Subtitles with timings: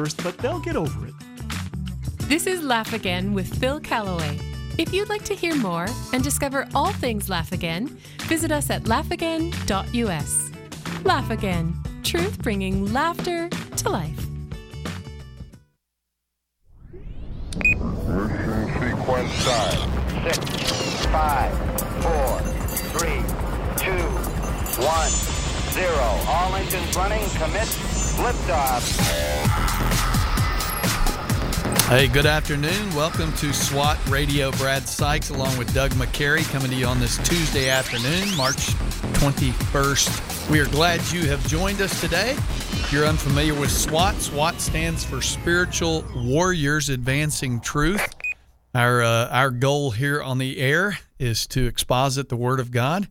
[0.00, 1.14] first, but they'll get over it.
[2.20, 4.38] This is Laugh Again with Phil Callaway.
[4.78, 8.84] If you'd like to hear more and discover all things Laugh Again, visit us at
[8.84, 10.50] laughagain.us.
[11.04, 14.26] Laugh Again, truth bringing laughter to life.
[17.52, 20.24] Mission sequence time.
[20.24, 20.38] Six,
[21.12, 21.52] five,
[22.00, 22.40] four,
[22.96, 23.20] three,
[23.76, 24.06] two,
[24.80, 25.10] one,
[25.76, 26.06] zero.
[26.26, 27.28] All engines running.
[27.36, 27.68] Commit.
[28.20, 29.49] Liftoff.
[31.90, 32.94] Hey, good afternoon.
[32.94, 34.52] Welcome to SWAT Radio.
[34.52, 38.68] Brad Sykes along with Doug McCary coming to you on this Tuesday afternoon, March
[39.18, 40.50] 21st.
[40.50, 42.34] We are glad you have joined us today.
[42.34, 48.14] If you're unfamiliar with SWAT, SWAT stands for Spiritual Warriors Advancing Truth.
[48.72, 53.08] Our uh, our goal here on the air is to exposit the Word of God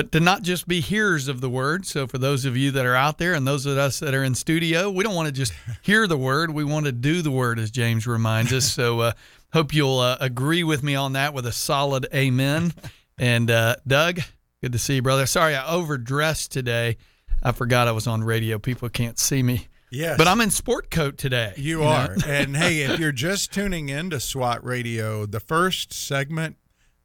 [0.00, 1.84] but to not just be hearers of the word.
[1.84, 4.24] So, for those of you that are out there and those of us that are
[4.24, 6.52] in studio, we don't want to just hear the word.
[6.52, 8.64] We want to do the word, as James reminds us.
[8.64, 9.12] So, uh,
[9.52, 12.72] hope you'll uh, agree with me on that with a solid amen.
[13.18, 14.20] And, uh, Doug,
[14.62, 15.26] good to see you, brother.
[15.26, 16.96] Sorry, I overdressed today.
[17.42, 18.58] I forgot I was on radio.
[18.58, 19.68] People can't see me.
[19.90, 20.16] Yes.
[20.16, 21.52] But I'm in sport coat today.
[21.58, 22.16] You, you are.
[22.26, 26.56] and hey, if you're just tuning in to SWAT Radio, the first segment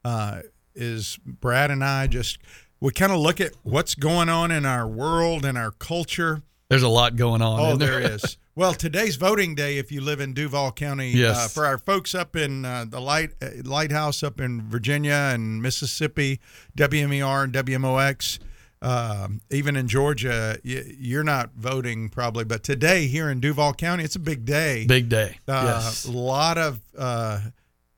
[0.06, 2.38] uh, is Brad and I just
[2.80, 6.44] we kind of look at what's going on in our world and our culture.
[6.70, 7.60] There's a lot going on.
[7.60, 8.38] Oh, there is.
[8.58, 9.80] Well, today's voting day.
[9.80, 11.36] If you live in Duval County, yes.
[11.36, 15.62] Uh, for our folks up in uh, the light uh, lighthouse up in Virginia and
[15.62, 16.40] Mississippi,
[16.78, 18.40] WMER and WMOX,
[18.82, 24.16] um, even in Georgia, you're not voting probably, but today here in Duval County, it's
[24.16, 24.86] a big day.
[24.86, 25.38] Big day.
[25.50, 26.06] Uh, yes.
[26.06, 27.42] A lot of uh,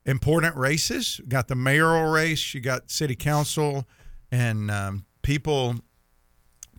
[0.07, 1.19] important races.
[1.19, 2.55] You got the mayoral race.
[2.55, 3.85] You got city council
[4.31, 5.75] and um, people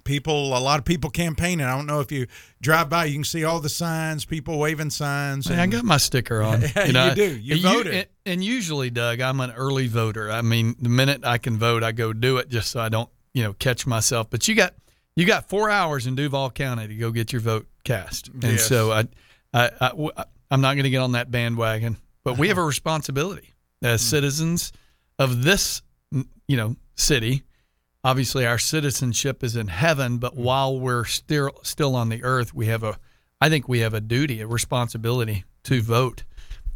[0.09, 1.67] people a lot of people campaigning.
[1.67, 2.27] I don't know if you
[2.63, 5.99] drive by you can see all the signs people waving signs and, i got my
[5.99, 6.63] sticker on.
[6.87, 7.37] You, know, you do.
[7.37, 10.31] You, you voted and, and, usually doug i'm an early voter.
[10.31, 13.11] I mean the minute i can vote i go do it just so i don't
[13.35, 14.31] you know catch myself.
[14.31, 14.75] But you got
[15.15, 18.29] you got four hours in duval county to go get your vote cast.
[18.29, 18.67] And yes.
[18.67, 19.05] so i
[19.53, 23.53] i, I i'm not going to get on that bandwagon but we have a responsibility
[23.83, 24.07] as Hmm.
[24.07, 24.73] citizens
[25.19, 27.43] of this you know city
[28.05, 32.67] obviously our citizenship is in heaven but while we're still still on the earth we
[32.67, 32.99] have a
[33.41, 36.25] i think we have a duty a responsibility to vote.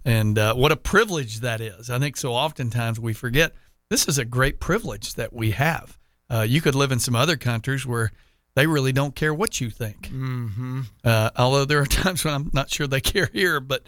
[0.05, 1.89] And uh, what a privilege that is.
[1.91, 3.53] I think so oftentimes we forget
[3.89, 5.99] this is a great privilege that we have.
[6.31, 8.13] Uh, you could live in some other countries where
[8.55, 10.11] they really don't care what you think.
[10.11, 10.83] Mm-hmm.
[11.05, 13.87] uh, although there are times when i'm not sure they care here but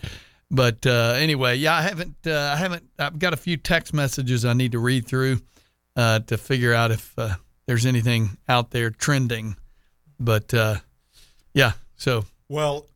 [0.50, 4.44] but uh, anyway yeah i haven't uh, i haven't i've got a few text messages
[4.44, 5.40] i need to read through
[5.96, 9.56] uh, to figure out if uh, there's anything out there trending.
[10.18, 10.76] But uh,
[11.52, 12.26] yeah, so.
[12.48, 12.86] Well,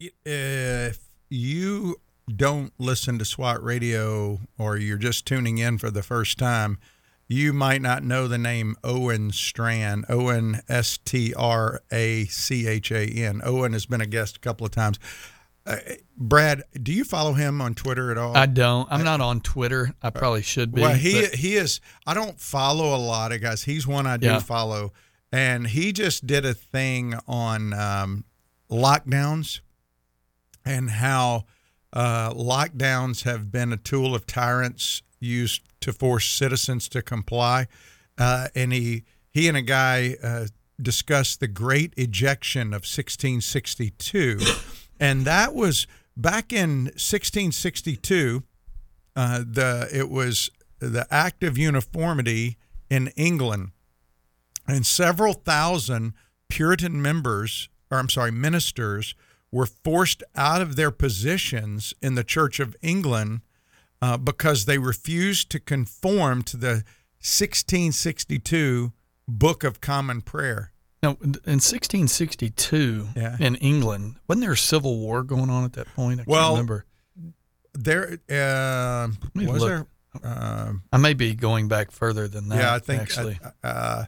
[0.00, 0.98] if
[1.28, 1.96] you
[2.34, 6.78] don't listen to SWAT radio or you're just tuning in for the first time,
[7.26, 10.04] you might not know the name Owen Strachan.
[10.08, 13.42] Owen, S T R A C H A N.
[13.44, 14.98] Owen has been a guest a couple of times.
[15.68, 15.76] Uh,
[16.16, 18.34] Brad, do you follow him on Twitter at all?
[18.36, 18.88] I don't.
[18.90, 19.92] I'm not on Twitter.
[20.02, 20.80] I probably should be.
[20.80, 21.34] Well, he but.
[21.34, 21.80] he is.
[22.06, 23.64] I don't follow a lot of guys.
[23.64, 24.38] He's one I do Yeah.
[24.38, 24.92] follow,
[25.30, 28.24] and he just did a thing on um,
[28.70, 29.60] lockdowns
[30.64, 31.44] and how
[31.92, 37.66] uh, lockdowns have been a tool of tyrants used to force citizens to comply.
[38.16, 40.46] Uh, and he he and a guy uh,
[40.80, 44.38] discussed the Great Ejection of 1662,
[45.00, 45.86] and that was
[46.16, 48.42] back in 1662.
[49.16, 52.56] Uh, the it was the Act of Uniformity
[52.88, 53.70] in England,
[54.66, 56.14] and several thousand
[56.48, 59.14] Puritan members, or I'm sorry, ministers,
[59.50, 63.40] were forced out of their positions in the Church of England
[64.00, 66.84] uh, because they refused to conform to the
[67.20, 68.92] 1662
[69.26, 70.72] Book of Common Prayer.
[71.02, 73.36] Now, in 1662 Yeah.
[73.38, 76.14] in England, wasn't there a civil war going on at that point?
[76.20, 76.84] I can't Well, remember.
[77.74, 79.68] There uh, was look.
[79.68, 79.86] there.
[80.24, 82.58] Um, I may be going back further than that.
[82.58, 83.38] yeah, I think actually.
[83.62, 84.06] Uh,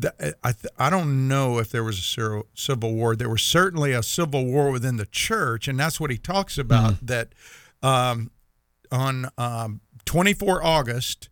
[0.00, 3.14] th- I th- I don't know if there was a civil war.
[3.14, 6.94] There was certainly a civil war within the church, and that's what he talks about.
[6.94, 7.06] Mm-hmm.
[7.06, 7.28] That
[7.82, 8.30] um,
[8.90, 11.28] on um, 24 August,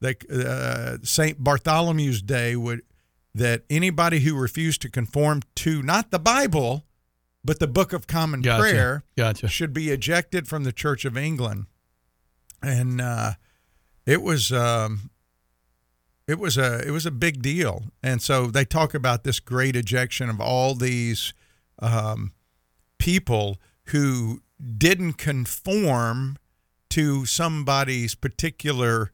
[0.00, 2.82] they, uh, Saint Bartholomew's Day would
[3.34, 6.84] that anybody who refused to conform to not the Bible,
[7.44, 8.60] but the Book of Common Gotcha.
[8.60, 9.48] Prayer Gotcha.
[9.48, 11.66] should be ejected from the Church of England,
[12.62, 13.32] and uh,
[14.06, 15.10] it was um,
[16.26, 17.84] it was a it was a big deal.
[18.02, 21.34] And so they talk about this great ejection of all these
[21.80, 22.32] um,
[22.98, 24.40] people who
[24.78, 26.38] didn't conform
[26.90, 29.10] to somebody's particular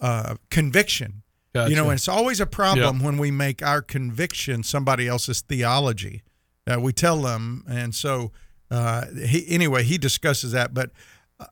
[0.00, 1.21] uh, conviction.
[1.54, 6.22] You know, and it's always a problem when we make our conviction somebody else's theology.
[6.66, 8.32] Uh, we tell them, and so
[8.70, 10.72] uh, he anyway he discusses that.
[10.72, 10.90] But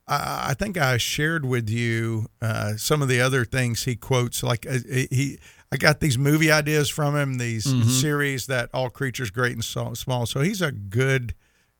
[0.08, 4.43] I, I think I shared with you uh, some of the other things he quotes.
[4.43, 5.38] Like uh, he,
[5.73, 7.64] I got these movie ideas from him, these
[8.00, 10.26] series that all creatures great and small.
[10.26, 11.35] So he's a good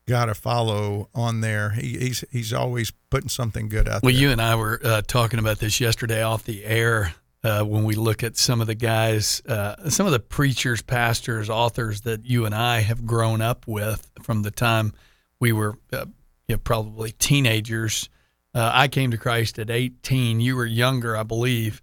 [0.07, 1.71] guy to follow on there.
[1.71, 4.21] He, he's he's always putting something good out Well, there.
[4.21, 7.13] you and I were uh, talking about this yesterday off the air
[7.43, 11.49] uh, when we look at some of the guys, uh, some of the preachers, pastors,
[11.49, 14.93] authors that you and I have grown up with from the time
[15.39, 16.05] we were uh,
[16.47, 18.09] you know, probably teenagers.
[18.53, 20.39] Uh, I came to Christ at 18.
[20.39, 21.81] You were younger, I believe.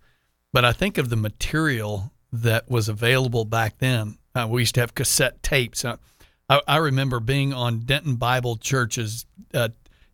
[0.53, 4.19] But I think of the material that was available back then.
[4.35, 5.85] Uh, we used to have cassette tapes.
[5.85, 5.97] Uh,
[6.49, 9.27] I, I remember being on Denton Bible Church's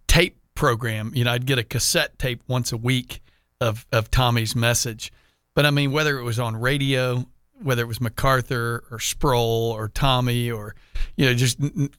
[0.06, 1.12] tape program.
[1.14, 3.20] You know, I'd get a cassette tape once a week
[3.60, 5.12] of, of Tommy's message.
[5.54, 7.24] But I mean, whether it was on radio,
[7.62, 10.74] whether it was MacArthur or Sproul or Tommy, or,
[11.16, 11.58] you know, just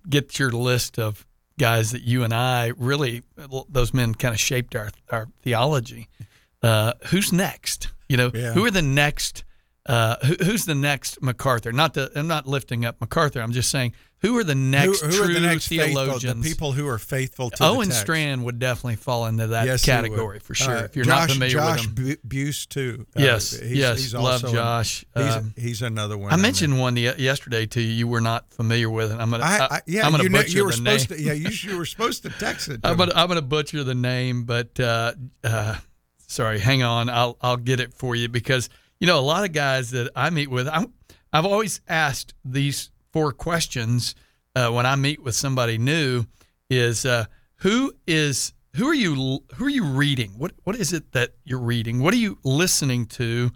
[0.09, 1.25] get your list of
[1.57, 3.23] guys that you and I really,
[3.69, 6.09] those men kind of shaped our, our theology.
[6.61, 7.91] Uh, who's next?
[8.09, 8.51] You know, Yeah.
[8.53, 9.43] who are the next?
[9.85, 11.71] Uh, who, who's the next MacArthur?
[11.71, 13.39] Not the, I'm not lifting up MacArthur.
[13.39, 13.93] I'm just saying
[14.25, 16.43] who are the next who, who true are the next faithful, theologians?
[16.43, 18.01] the people who are faithful to Owen the text.
[18.01, 20.77] Strachan would definitely fall into that Yes, category for sure.
[20.77, 23.05] Uh, if you're Josh, not familiar Josh with him, Bu- Buice too.
[23.15, 25.05] Uh, yes, he's- yes, he's love an- Josh.
[25.15, 26.33] he's, Um, he's another one.
[26.33, 27.91] I mentioned one ye- yesterday to you.
[27.91, 29.19] You were not familiar with it.
[29.19, 29.43] I'm gonna.
[29.43, 30.99] I, I, I, yeah, I'm gonna you, know, you were the name.
[30.99, 31.25] supposed to.
[31.25, 32.81] Yeah, you, you were supposed to text it.
[32.83, 35.13] To I'm gonna, I'm gonna butcher the name, but uh,
[35.43, 35.75] uh,
[36.27, 37.09] sorry, hang on.
[37.09, 38.69] I'll I'll get it for you because
[38.99, 40.67] you know a lot of guys that I meet with.
[40.67, 40.93] I'm,
[41.33, 44.13] I've always asked these four questions
[44.57, 46.25] uh, when I meet with somebody new:
[46.69, 47.25] is uh,
[47.57, 50.31] who is who are you who are you reading?
[50.37, 52.01] What what is it that you're reading?
[52.01, 53.51] What are you listening to?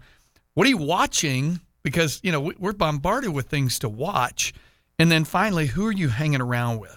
[0.54, 1.60] What are you watching?
[1.82, 4.54] Because you know we- we're bombarded with things to watch,
[4.98, 6.96] and then finally, who are you hanging around with?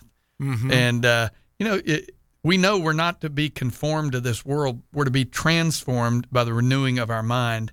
[0.72, 4.82] And uh, you know, it, we know we're not to be conformed to this world.
[4.94, 7.72] We're to be transformed by the renewing of our mind.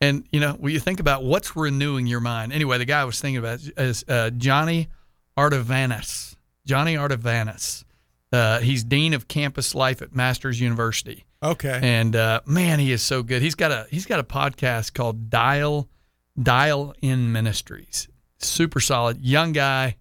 [0.00, 2.52] And you know, when you think about what's renewing your mind.
[2.52, 4.88] Anyway, the guy I was thinking about is uh, Johnny
[5.36, 6.36] Ardavanis.
[6.64, 7.84] Johnny Ardavanis.
[8.32, 11.80] Uh, he's dean of campus life at Masters University, okay.
[11.82, 13.40] and uh, man, he is so good.
[13.40, 15.88] He's got a he's got a podcast called Dial
[16.40, 18.06] Dial In Ministries.
[18.36, 19.96] Super solid, young guy,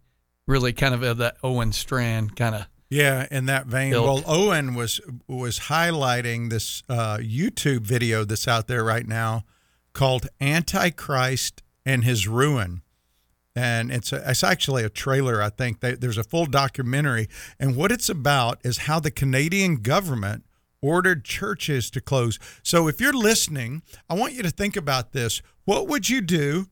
[0.46, 2.68] really kind of of that Owen Strachan kind of.
[2.90, 3.92] Yeah, in that vein.
[3.92, 9.46] Well, Owen was was highlighting this uh, YouTube video that's out there right now
[9.98, 12.82] called "Antichrist and His Ruin,"
[13.56, 15.42] and it's a, it's actually a trailer.
[15.42, 17.28] I think They- there's a full documentary,
[17.60, 20.46] and what it's about is how the Canadian government
[20.82, 22.38] ordered churches to close.
[22.64, 25.42] So, if you're listening, I want you to think about this.
[25.66, 26.68] What would you do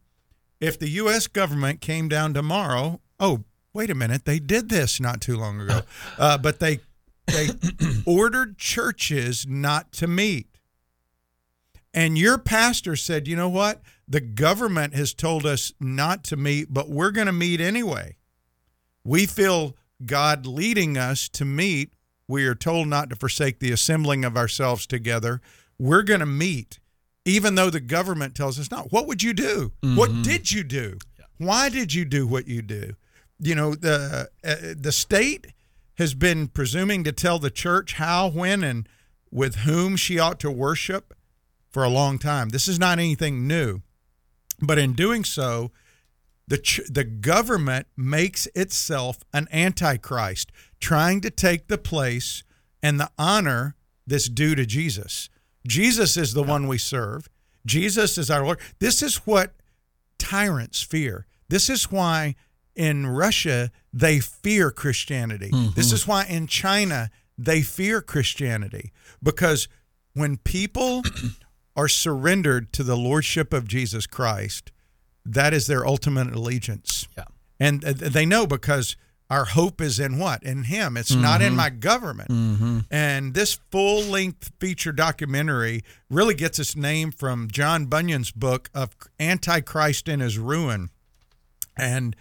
[0.61, 1.25] if the U.S.
[1.27, 3.01] government came down tomorrow?
[3.19, 3.43] Oh,
[3.73, 5.81] wait a minute, they did this not too long ago,
[6.19, 6.79] uh, but they
[7.27, 7.49] they
[8.05, 10.54] ordered churches not to meet.
[11.95, 13.81] And your pastor said, you know what?
[14.05, 18.17] The government has told us not to meet, but we're going to meet anyway.
[19.05, 21.93] We feel God leading us to meet.
[22.27, 25.41] We are told not to forsake the assembling of ourselves together.
[25.79, 26.79] We're going to meet,
[27.23, 28.91] even though the government tells us not.
[28.91, 29.71] What would you do?
[29.81, 30.97] What did you do?
[31.37, 32.95] Why did you do what you do?
[33.39, 35.47] You know, the uh, the state
[35.97, 38.87] has been presuming to tell the church how, when, and
[39.31, 41.13] with whom she ought to worship
[41.75, 42.47] for a long time.
[42.47, 43.81] This is not anything new.
[44.61, 45.73] But in doing so,
[46.47, 52.43] the ch- the government makes itself an antichrist, trying to take the place
[52.81, 53.75] and the honor
[54.07, 55.29] that's due to Jesus.
[55.67, 57.27] Jesus is the one we serve.
[57.65, 58.61] Jesus is our Lord.
[58.79, 59.51] This is what
[60.17, 61.25] tyrants fear.
[61.49, 62.35] This is why
[62.73, 65.49] in Russia they fear Christianity.
[65.49, 65.73] Mm-hmm.
[65.75, 69.67] This is why in China they fear Christianity because
[70.13, 71.03] when people
[71.75, 74.71] are surrendered to the lordship of Jesus Christ,
[75.25, 77.07] that is their ultimate allegiance.
[77.17, 77.23] Yeah.
[77.59, 78.95] And they know because
[79.29, 80.43] our hope is in what?
[80.43, 80.95] In Him.
[80.97, 82.29] It's not in my government.
[82.91, 88.91] And this full length feature documentary really gets its name from John Bunyan's book of
[89.19, 90.89] Antichrist and His Ruin.
[91.75, 92.15] And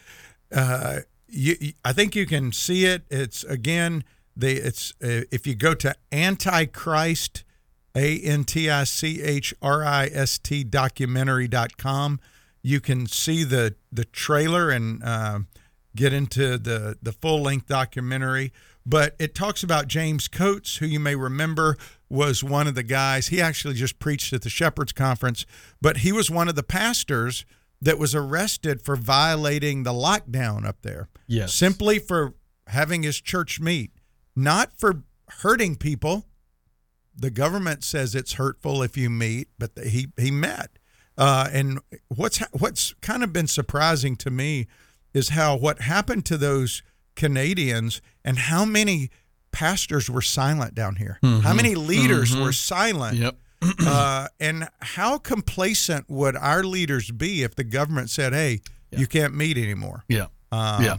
[0.50, 3.02] uh, you- I think you can see it.
[3.10, 4.02] It's again,
[4.36, 7.44] the it's uh, if you go to Antichrist,
[7.96, 12.20] A N T I C H R I S T documentary.com,
[12.62, 15.40] you can see the the trailer and uh,
[15.94, 18.52] get into the the full length documentary.
[18.86, 21.76] but it talks about James Coates, who you may remember
[22.10, 23.28] was one of the guys.
[23.28, 25.46] He actually just preached at the Shepherds Conference,
[25.80, 27.44] but he was one of the pastors
[27.80, 31.08] that was arrested for violating the lockdown up there.
[31.26, 31.54] Yes.
[31.54, 32.34] Simply for
[32.68, 33.90] having his church meet,
[34.36, 35.02] not for
[35.42, 36.24] hurting people.
[37.16, 40.70] The government says it's hurtful if you meet, but he he met.
[41.16, 41.78] Uh, and
[42.08, 44.66] what's what's kind of been surprising to me
[45.12, 46.82] is how what happened to those
[47.14, 49.10] Canadians and how many
[49.52, 51.18] pastors were silent down here.
[51.22, 53.16] How many leaders were silent?
[53.16, 53.36] Yep.
[53.86, 59.34] uh, and how complacent would our leaders be if the government said, "Hey, you can't
[59.34, 60.04] meet anymore"?
[60.08, 60.26] Yeah.
[60.52, 60.96] Um, yeah.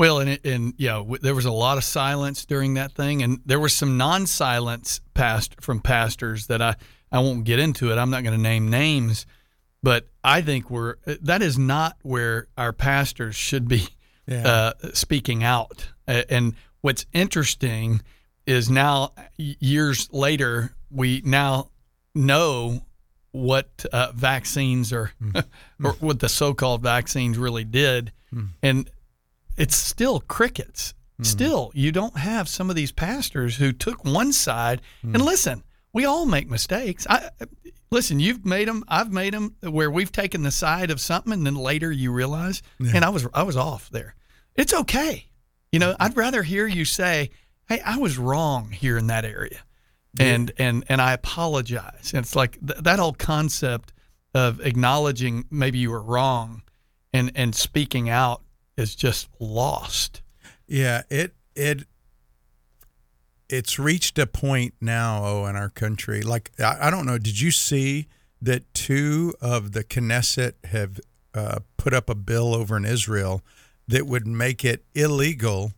[0.00, 3.22] Well, and it, and yeah, w- there was a lot of silence during that thing,
[3.22, 6.76] and there was some non-silence past from pastors that I
[7.12, 7.98] I won't get into it.
[7.98, 9.26] I'm not going to name names,
[9.82, 13.88] but I think we're that is not where our pastors should be
[14.26, 14.46] Yeah.
[14.48, 15.88] uh, speaking out.
[16.08, 18.00] Uh, and what's interesting
[18.46, 21.68] is now years later we now
[22.14, 22.86] know
[23.32, 25.12] what uh, vaccines are
[25.84, 28.12] or what the so-called vaccines really did
[28.62, 28.88] and
[29.60, 30.94] it's still crickets.
[31.14, 31.24] Mm-hmm.
[31.24, 35.14] Still you don't have some of these pastors who took one side mm.
[35.14, 35.62] and listen
[35.92, 37.06] we all make mistakes.
[37.08, 37.30] I
[37.90, 41.44] listen you've made them i've made them where we've taken the side of something and
[41.44, 42.62] then later you realize
[42.94, 44.14] and i was i was off there.
[44.54, 45.26] It's okay.
[45.72, 47.30] You know i'd rather hear you say
[47.68, 49.60] hey i was wrong here in that area.
[50.18, 52.12] And and and i apologize.
[52.14, 53.92] And it's like th- that whole concept
[54.34, 56.62] of acknowledging maybe you were wrong
[57.12, 58.42] and and speaking out
[58.80, 60.22] is just lost
[60.66, 61.84] Yeah, it it
[63.48, 66.22] it's reached a point now, oh, in our country.
[66.22, 68.06] Like I, I don't know, did you see
[68.40, 71.00] that two of the Knesset have
[71.34, 73.42] uh, put up a bill over in Israel
[73.88, 75.72] that would make it illegal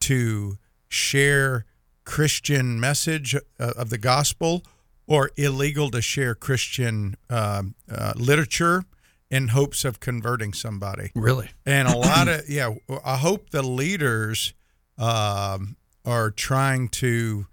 [0.00, 0.56] to
[0.88, 1.66] share
[2.04, 3.40] Christian message uh,
[3.76, 4.62] of the gospel
[5.06, 8.84] or illegal to share Christian um uh, literature
[9.30, 11.10] in hopes of converting somebody.
[11.14, 11.50] Really?
[11.64, 14.54] And a lot of yeah i hope the leaders
[14.98, 17.46] um, are trying to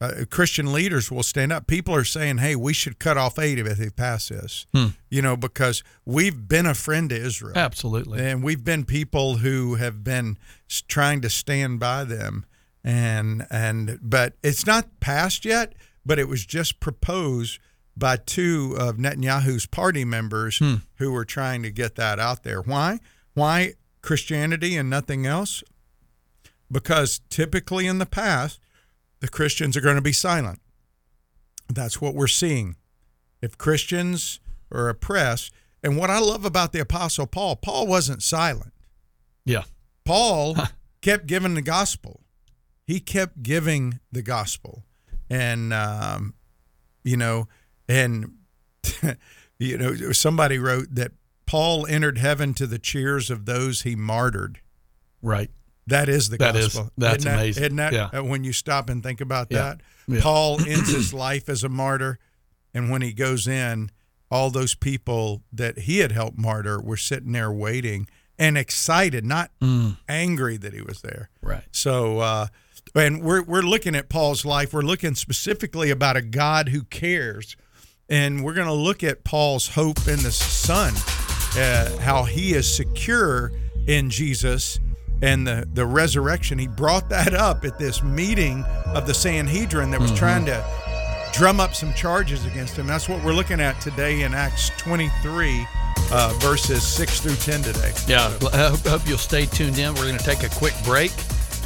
[0.00, 1.66] uh, christian leaders will stand up.
[1.66, 4.66] People are saying hey we should cut off aid if they pass this.
[5.10, 7.56] You know because we've been a friend to israel.
[7.56, 8.20] Absolutely.
[8.20, 10.38] And we've been people who have been
[10.88, 12.46] trying to stand by them.
[12.84, 15.74] And and but it's not passed yet
[16.04, 17.60] but it was just proposed
[17.96, 20.60] by two of Netanyahu's party members
[20.96, 22.60] who were trying to get that out there.
[22.62, 22.98] Why?
[23.34, 25.62] Why Christianity and nothing else?
[26.70, 28.60] Because typically in the past
[29.20, 30.60] the Christians are going to be silent.
[31.68, 32.76] That's what we're seeing.
[33.40, 38.72] If Christians are oppressed and what I love about the apostle Paul Paul wasn't silent.
[39.44, 39.64] Yeah.
[40.04, 40.56] Paul
[41.02, 42.20] kept giving the gospel.
[42.86, 44.82] He kept giving the gospel,
[45.30, 46.34] and um,
[47.04, 47.48] you know,
[47.92, 48.32] and
[49.58, 51.12] you know, somebody wrote that
[51.46, 54.60] Paul entered heaven to the cheers of those he martyred.
[55.22, 55.50] right
[55.86, 56.90] That is the That is- gospel.
[56.96, 57.62] that's isn't that, amazing.
[57.64, 58.20] Isn't that Yeah.
[58.20, 59.58] when you stop and think about Yeah.
[59.62, 59.80] that?
[60.08, 60.20] Yeah.
[60.22, 62.18] Paul ends his life as a martyr,
[62.74, 63.90] and when he goes in,
[64.30, 68.08] all those people that he had helped martyr were sitting there waiting
[68.38, 69.98] and excited, not Mm.
[70.08, 71.28] angry that he was there.
[71.42, 72.46] right So, uh,
[72.94, 74.72] and we're we're looking at Paul's life.
[74.72, 77.56] We're looking specifically about a God who cares,
[78.12, 80.92] and we're going to look at Paul's hope in the Son,
[81.56, 83.50] uh, how he is secure
[83.86, 84.78] in Jesus
[85.22, 86.58] and the the resurrection.
[86.58, 90.62] He brought that up at this meeting of the Sanhedrin that was trying to
[91.32, 92.86] drum up some charges against him.
[92.86, 95.66] That's what we're looking at today in Acts 23,
[96.10, 97.92] uh, verses 6 through 10 today.
[98.06, 99.94] Yeah, I hope, hope you'll stay tuned in.
[99.94, 101.12] We're going to take a quick break.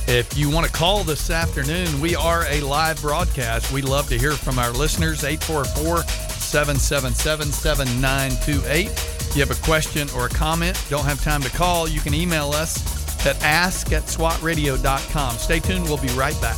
[0.07, 3.73] If you want to call this afternoon, we are a live broadcast.
[3.73, 8.87] We'd love to hear from our listeners, 844 777 7928.
[8.87, 12.15] If you have a question or a comment, don't have time to call, you can
[12.15, 15.35] email us at ask at swatradio.com.
[15.37, 15.85] Stay tuned.
[15.85, 16.57] We'll be right back.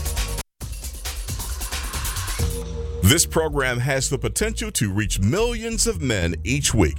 [3.03, 6.99] This program has the potential to reach millions of men each week.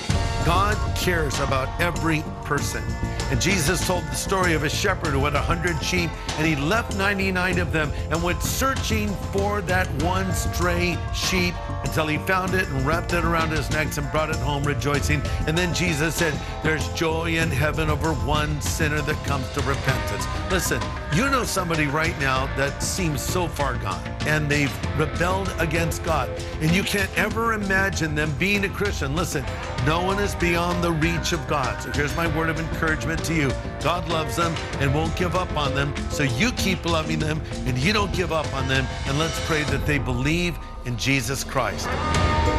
[0.45, 2.83] God cares about every person.
[3.31, 6.55] And Jesus told the story of a shepherd who had a hundred sheep and he
[6.55, 12.53] left 99 of them and went searching for that one stray sheep until he found
[12.53, 15.23] it and wrapped it around his neck and brought it home rejoicing.
[15.47, 20.27] And then Jesus said, There's joy in heaven over one sinner that comes to repentance.
[20.51, 20.79] Listen,
[21.15, 26.29] you know somebody right now that seems so far gone and they've rebelled against God.
[26.61, 29.15] And you can't ever imagine them being a Christian.
[29.15, 29.45] Listen,
[29.85, 31.81] no one is beyond the reach of God.
[31.81, 35.55] So here's my word of encouragement to you God loves them and won't give up
[35.55, 35.93] on them.
[36.09, 38.85] So you keep loving them and you don't give up on them.
[39.07, 41.87] And let's pray that they believe in Jesus Christ.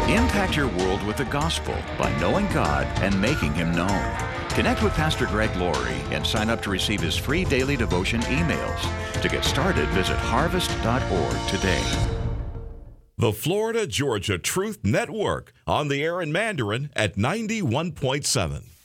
[0.08, 4.16] Impact your world with the gospel by knowing God and making Him known.
[4.50, 9.20] Connect with Pastor Greg Laurie and sign up to receive his free daily devotion emails.
[9.20, 12.15] To get started, visit harvest.org today.
[13.18, 18.75] The Florida Georgia Truth Network on the air in Mandarin at 91.7.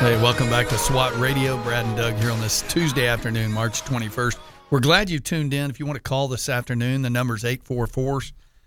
[0.00, 1.62] Hey, welcome back to SWAT Radio.
[1.62, 4.38] Brad and Doug here on this Tuesday afternoon, March 21st.
[4.70, 5.68] We're glad you tuned in.
[5.68, 8.22] If you want to call this afternoon, the number is 844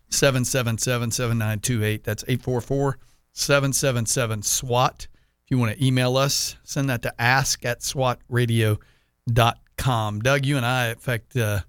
[0.10, 2.04] 777 7928.
[2.04, 3.00] That's 844
[3.32, 5.08] 777 SWAT.
[5.44, 10.20] If you want to email us, send that to ask at swatradio.com.
[10.20, 11.62] Doug, you and I, in fact, uh,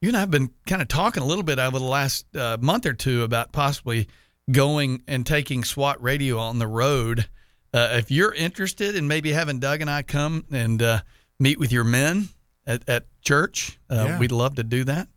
[0.00, 2.56] you and I have been kind of talking a little bit over the last uh,
[2.60, 4.08] month or two about possibly
[4.50, 7.28] going and taking SWAT Radio on the road.
[7.74, 11.00] Uh, if you're interested in maybe having Doug and I come and uh,
[11.40, 12.28] meet with your men
[12.66, 14.18] at, at church, uh, Yeah.
[14.20, 15.08] we'd love to do that.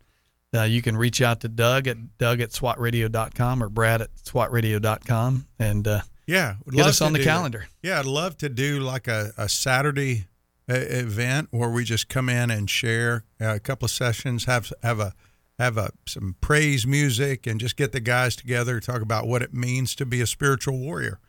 [0.52, 5.46] Uh, you can reach out to Doug at Doug at swatradio.com or Brad at swatradio.com
[5.58, 7.66] and uh, Yeah, get us on the do calendar.
[7.82, 10.26] Yeah, I'd love to do like a, a Saturday
[10.68, 15.00] uh, event where we just come in and share a couple of sessions, have have
[15.00, 15.14] a
[15.58, 19.52] have a some praise music, and just get the guys together talk about what it
[19.54, 21.20] means to be a spiritual warrior.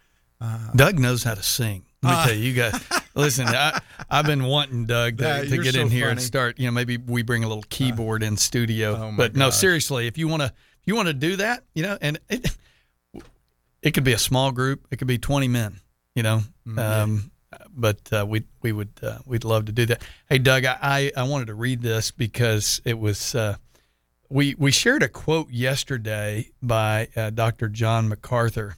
[0.75, 1.83] Doug knows how to sing.
[2.01, 2.25] Let me Ah.
[2.27, 2.81] tell you, you guys,
[3.15, 6.57] listen, I, I've been wanting Doug to, Yeah, to get so in here and start,
[6.59, 8.95] you know, maybe we bring a little keyboard in studio.
[8.95, 10.53] oh but no, seriously, if you want to,
[10.85, 12.55] you want to do that, you know, and it,
[13.81, 15.79] it could be a small group, it could be 20 men,
[16.15, 16.79] you know, Mm-hmm.
[16.79, 17.31] um,
[17.75, 20.03] but uh, we we would uh, we'd love to do that.
[20.29, 23.55] Hey, Doug, I, I I wanted to read this because it was uh,
[24.29, 27.67] we we shared a quote yesterday by uh, Dr.
[27.67, 28.75] John MacArthur,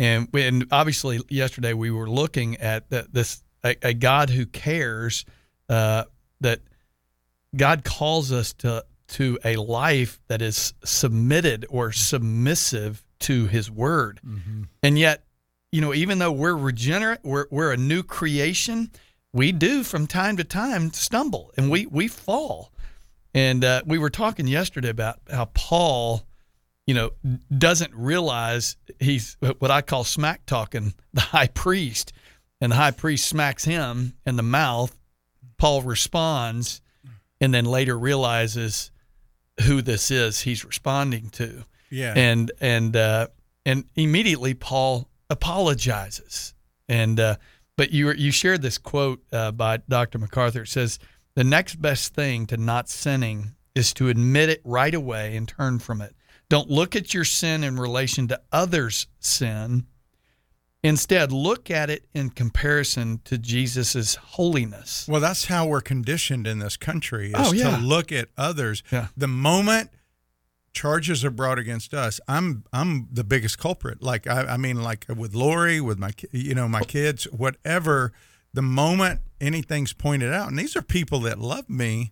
[0.00, 4.46] and we- and obviously yesterday we were looking at that this a, a God who
[4.46, 5.24] cares
[5.68, 6.04] uh,
[6.40, 6.60] that
[7.54, 14.20] God calls us to to a life that is submitted or submissive to His Word,
[14.82, 15.24] and yet
[15.72, 18.90] you know even though we're regenerate, we're we're a new creation.
[19.32, 22.72] We do from time to time stumble and we we fall.
[23.32, 26.24] And uh, we were talking yesterday about how Paul,
[26.90, 27.12] you know,
[27.56, 32.12] doesn't realize he's what I call smack talking the high priest,
[32.60, 34.98] and the high priest smacks him in the mouth.
[35.56, 36.80] Paul responds,
[37.40, 38.90] and then later realizes
[39.62, 43.28] who this is he's responding to, Yeah, and and uh,
[43.64, 46.54] and immediately Paul apologizes.
[46.88, 47.36] And uh,
[47.76, 50.18] but you you shared this quote uh, by Dr.
[50.18, 50.62] MacArthur.
[50.62, 50.98] It says
[51.36, 55.78] the next best thing to not sinning is to admit it right away and turn
[55.78, 56.16] from it.
[56.50, 59.86] Don't look at your sin in relation to others' sin.
[60.82, 65.06] Instead, look at it in comparison to Jesus' holiness.
[65.08, 67.76] Well, that's how we're conditioned in this country is Oh, yeah.
[67.76, 68.82] to look at others.
[68.90, 69.06] Yeah.
[69.16, 69.90] The moment
[70.72, 74.02] charges are brought against us, I'm I'm the biggest culprit.
[74.02, 78.12] Like I, I mean, like with Lori, with my you know my kids, whatever.
[78.52, 82.10] The moment anything's pointed out, and these are people that love me,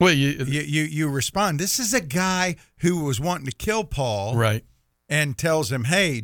[0.00, 1.60] Well, you, you, you you respond.
[1.60, 4.64] This is a guy who was wanting to kill Paul, right?
[5.08, 6.22] And tells him, "Hey,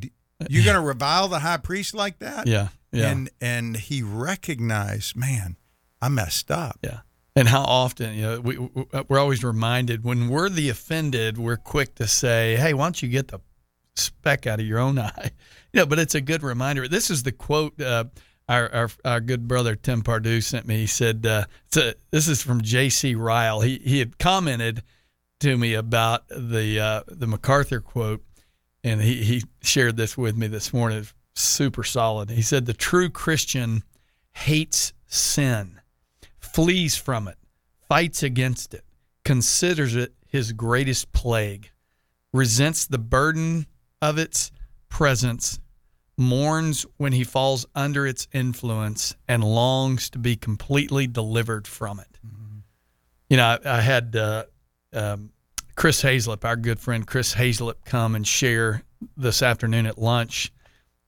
[0.49, 3.11] you're going to revile the high priest like that?" Yeah, yeah.
[3.11, 5.57] And and he recognized, man,
[6.01, 6.79] I messed up.
[6.83, 7.01] Yeah.
[7.35, 11.59] And how often, you know, we, we- we're always reminded when we're the offended, we're
[11.59, 13.41] quick to say, "Hey, why don't you get the
[13.95, 15.31] speck out of your own eye?"
[15.75, 16.89] You know, but it's a good reminder.
[16.89, 18.05] This is the quote uh,
[18.49, 20.79] our, our our good brother Tim Pardue sent me.
[20.79, 21.45] He said, uh,
[21.77, 23.15] a, "This is from J.C.
[23.15, 23.61] Ryle.
[23.61, 24.83] He he had commented
[25.41, 28.25] to me about the uh, the MacArthur quote,
[28.85, 30.99] and he he shared this with me this morning.
[30.99, 32.31] It's super solid.
[32.31, 33.83] He said, "The true Christian
[34.33, 35.81] hates sin."
[36.57, 37.37] flees from it,
[37.87, 38.83] fights against it,
[39.27, 41.71] considers it his greatest plague,
[42.33, 43.67] resents the burden
[44.01, 44.51] of its
[44.89, 45.61] presence,
[46.19, 52.19] mourns when he falls under its influence, and longs to be completely delivered from it.
[53.29, 54.45] You know, I, I had uh,
[54.93, 55.31] um,
[55.75, 58.83] Chris Hazlip, our good friend Chris Hazlip, come and share
[59.17, 60.53] this afternoon at lunch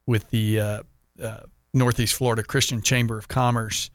[0.07, 0.83] with the uh,
[1.23, 1.39] uh,
[1.73, 3.91] Northeast Florida Christian Chamber of Commerce.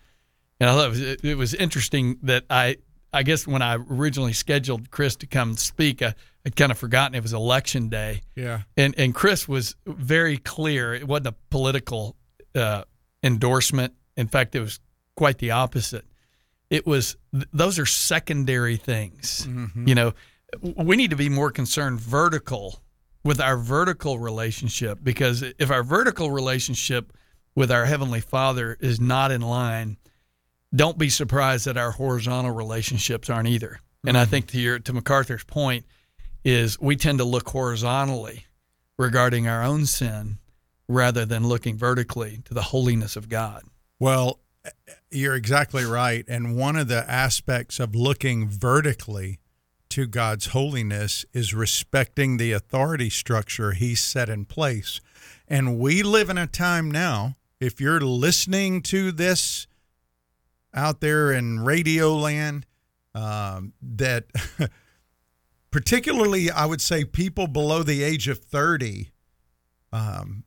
[0.60, 2.78] And I thought it was, it was interesting that I,
[3.12, 6.16] I guess when I originally scheduled Chris to come speak, I,
[6.46, 8.22] I'd kind of forgotten it was election day.
[8.36, 8.62] Yeah.
[8.76, 10.94] And and Chris was very clear.
[10.94, 12.16] It wasn't a political
[12.54, 12.84] uh,
[13.24, 13.94] endorsement.
[14.18, 14.80] In fact, it was
[15.16, 16.06] quite the opposite.
[16.70, 19.48] It was th- those are secondary things.
[19.88, 20.14] You know,
[20.62, 22.80] we need to be more concerned vertical
[23.24, 27.14] with our vertical relationship because if our vertical relationship
[27.56, 29.98] with our heavenly Father is not in line,
[30.76, 33.80] don't be surprised that our horizontal relationships aren't either.
[34.06, 35.86] And I think to your to MacArthur's point
[36.44, 38.46] is we tend to look horizontally
[38.98, 40.38] regarding our own sin
[40.88, 43.64] rather than looking vertically to the holiness of God.
[44.00, 44.40] Well,
[45.10, 46.26] you're exactly right.
[46.28, 49.40] And one of the aspects of looking vertically
[49.90, 55.00] to God's holiness is respecting the authority structure He's set in place.
[55.48, 59.68] And we live in a time now, if you're listening to this
[60.74, 62.66] out there in radio land,
[63.14, 64.26] um, that
[65.74, 69.10] particularly, I would say, people below the age of 30
[69.94, 70.44] um,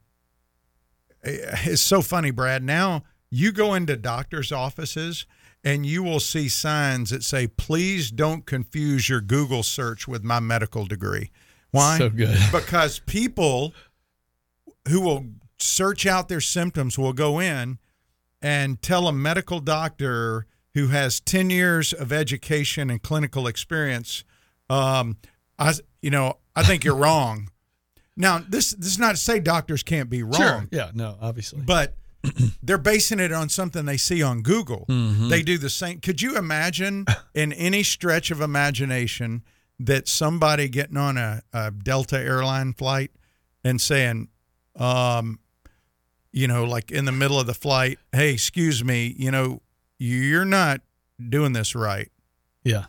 [1.23, 2.63] it's so funny, Brad.
[2.63, 5.27] Now you go into doctors' offices
[5.65, 10.41] and you will see signs that say, please don't confuse your Google search with my
[10.41, 11.31] medical degree.
[11.71, 11.99] Why?
[11.99, 12.39] So good.
[12.53, 13.75] Because people
[14.89, 15.27] who will
[15.59, 17.79] search out their symptoms will go in
[18.43, 24.25] and tell a medical doctor who has 10 years of education and clinical experience,
[24.71, 25.17] um,
[25.59, 27.51] I, you know, I think you're wrong.
[28.17, 30.35] Now, this this is not to say doctors can't be wrong.
[30.35, 30.69] Sure.
[30.71, 31.61] Yeah, no, obviously.
[31.61, 31.95] But
[32.63, 34.87] they're basing it on something they see on Google.
[34.89, 35.29] Mhm.
[35.31, 36.01] They do the same.
[36.01, 39.43] Could you imagine in any stretch of imagination
[39.79, 43.11] that somebody getting on a, a Delta airline flight
[43.63, 44.29] and saying,
[44.77, 45.39] um,
[46.33, 49.61] you know, like in the middle of the flight, hey, excuse me, you know,
[49.99, 50.81] you're not
[51.31, 52.11] doing this right
[52.65, 52.87] Yeah.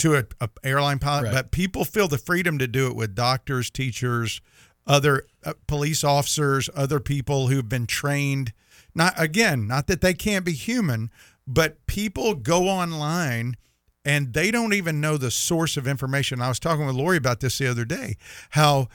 [0.00, 1.32] To a, a airline pilot, Right.
[1.34, 4.40] but people feel the freedom to do it with doctors, teachers,
[4.86, 8.52] other uh, police officers, other people who've been trained.
[8.94, 11.10] Not again, not that they can't be human,
[11.46, 13.56] but people go online
[14.04, 16.40] and they don't even know the source of information.
[16.40, 18.16] I was talking with Lori about this the other day,
[18.50, 18.88] how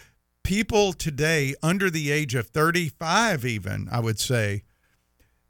[0.44, 4.64] people today under the age of 35 even, I would say,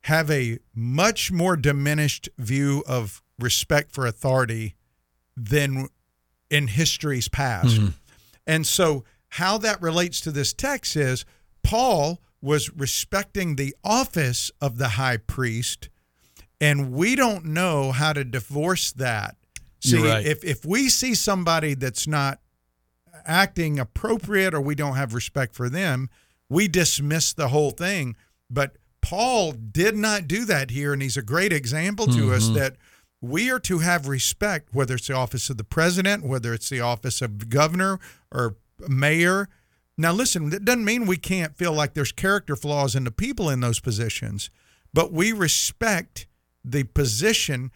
[0.02, 4.76] have a much more diminished view of respect for authority
[5.36, 5.88] than
[6.50, 7.80] in history's past.
[8.48, 11.26] And so, how that relates to this text is
[11.63, 15.89] Paul was respecting the office of the high priest,
[16.62, 19.36] and we don't know how to divorce that.
[19.82, 20.26] See, right.
[20.26, 22.39] if, if we see somebody that's not
[23.26, 26.10] acting appropriate or we don't have respect for them,
[26.50, 28.15] we dismiss the whole thing.
[28.50, 32.54] But Paul did not do that here, and he's a great example to us Mhm.
[32.56, 32.76] that
[33.21, 36.82] we are to have respect, whether it's the office of the president, whether it's the
[36.82, 37.99] office of governor
[38.32, 38.56] or
[38.88, 39.49] mayor.
[39.97, 43.49] Now, listen, that doesn't mean we can't feel like there's character flaws in the people
[43.49, 44.49] in those positions,
[44.93, 46.28] but we respect
[46.63, 47.71] the position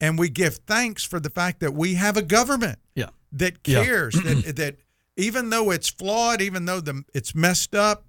[0.00, 3.10] and we give thanks for the fact that we have a government Yeah.
[3.32, 3.84] that Yeah.
[3.84, 4.76] cares that that
[5.16, 8.06] even though it's flawed, even though the it's messed up,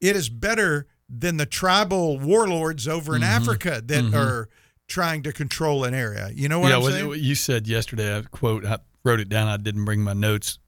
[0.00, 3.26] it is better than the tribal warlords over in Mhm.
[3.26, 4.14] Africa that Mhm.
[4.14, 4.48] are
[4.88, 6.30] trying to control an area.
[6.32, 7.08] You know what yeah, I'm what, saying?
[7.08, 9.48] what you said yesterday, I quote, I wrote it down.
[9.48, 10.58] I didn't bring my notes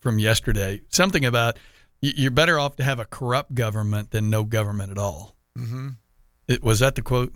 [0.00, 0.82] from yesterday.
[0.88, 1.58] Something about
[2.00, 5.36] you're better off to have a corrupt government than no government at all.
[5.56, 5.90] mm-hmm.
[6.48, 7.32] It, was that the quote?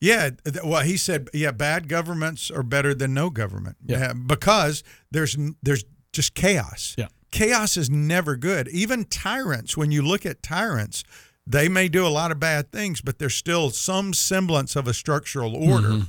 [0.00, 0.30] Yeah,
[0.64, 3.76] well, he said, yeah, bad governments are better than no government.
[3.84, 4.10] Yeah.
[4.10, 6.94] Uh, because there's there's just chaos.
[6.98, 7.08] Yeah.
[7.30, 8.68] Chaos is never good.
[8.68, 11.04] Even tyrants, when you look at tyrants,
[11.46, 14.94] they may do a lot of bad things, but there's still some semblance of a
[14.94, 16.02] structural order.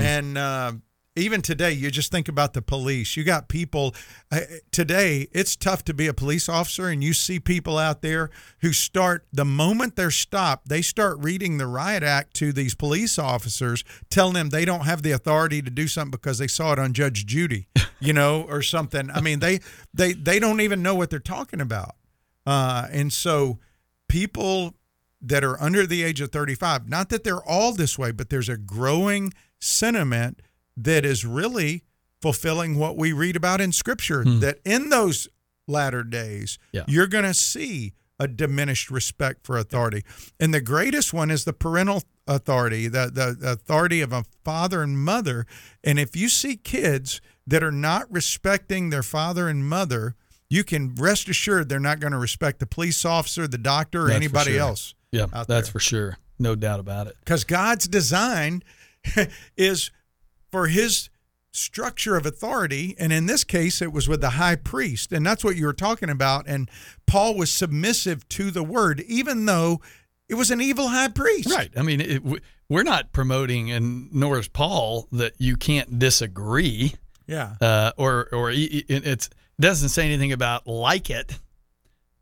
[0.00, 0.72] And uh,
[1.16, 3.16] even today, you just think about the police.
[3.16, 3.94] You got people
[4.32, 4.40] uh,
[4.72, 5.28] today.
[5.32, 8.30] It's tough to be a police officer, and you see people out there
[8.62, 13.18] who start the moment they're stopped, they start reading the riot act to these police
[13.18, 16.78] officers, telling them they don't have the authority to do something because they saw it
[16.78, 17.68] on Judge Judy,
[18.00, 19.10] you know, or something.
[19.12, 19.60] I mean, they
[19.94, 21.96] they they don't even know what they're talking about,
[22.46, 23.58] uh, and so
[24.08, 24.74] people
[25.20, 28.48] that are under the age of 35 not that they're all this way but there's
[28.48, 30.40] a growing sentiment
[30.76, 31.84] that is really
[32.22, 34.40] fulfilling what we read about in scripture hmm.
[34.40, 35.28] that in those
[35.66, 36.84] latter days Yeah.
[36.88, 40.04] you're going to see a diminished respect for authority.
[40.38, 44.82] And the greatest one is the parental authority the, the the authority of a father
[44.82, 45.46] and mother.
[45.82, 50.14] And if you see kids that are not respecting their father and mother
[50.50, 54.08] you can rest assured they're not going to respect the police officer the doctor or
[54.08, 54.60] That's anybody sure.
[54.60, 55.62] else Yeah, that's there.
[55.64, 56.18] for sure.
[56.38, 57.16] No doubt about it.
[57.20, 58.62] because God's design
[59.56, 59.90] is
[60.50, 61.10] for his
[61.52, 62.94] structure of authority.
[62.98, 65.12] And in this case, it was with the high priest.
[65.12, 66.46] And that's what you were talking about.
[66.48, 66.70] And
[67.06, 69.80] Paul was submissive to the word, even though
[70.28, 71.50] it was an evil high priest.
[71.52, 71.70] Right.
[71.76, 76.94] I mean, it, we- we're not promoting, and nor is Paul, that you can't disagree,
[77.26, 77.56] Yeah.
[77.60, 81.36] uh, or or it doesn't say anything about like it.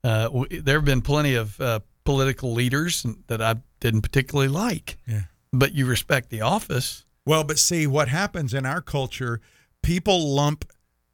[0.03, 5.25] Uh, there have been plenty of uh, political leaders that I didn't particularly like, Yeah.
[5.53, 7.05] but you respect the office.
[7.27, 9.42] Well, but see what happens in our culture,
[9.83, 10.64] people lump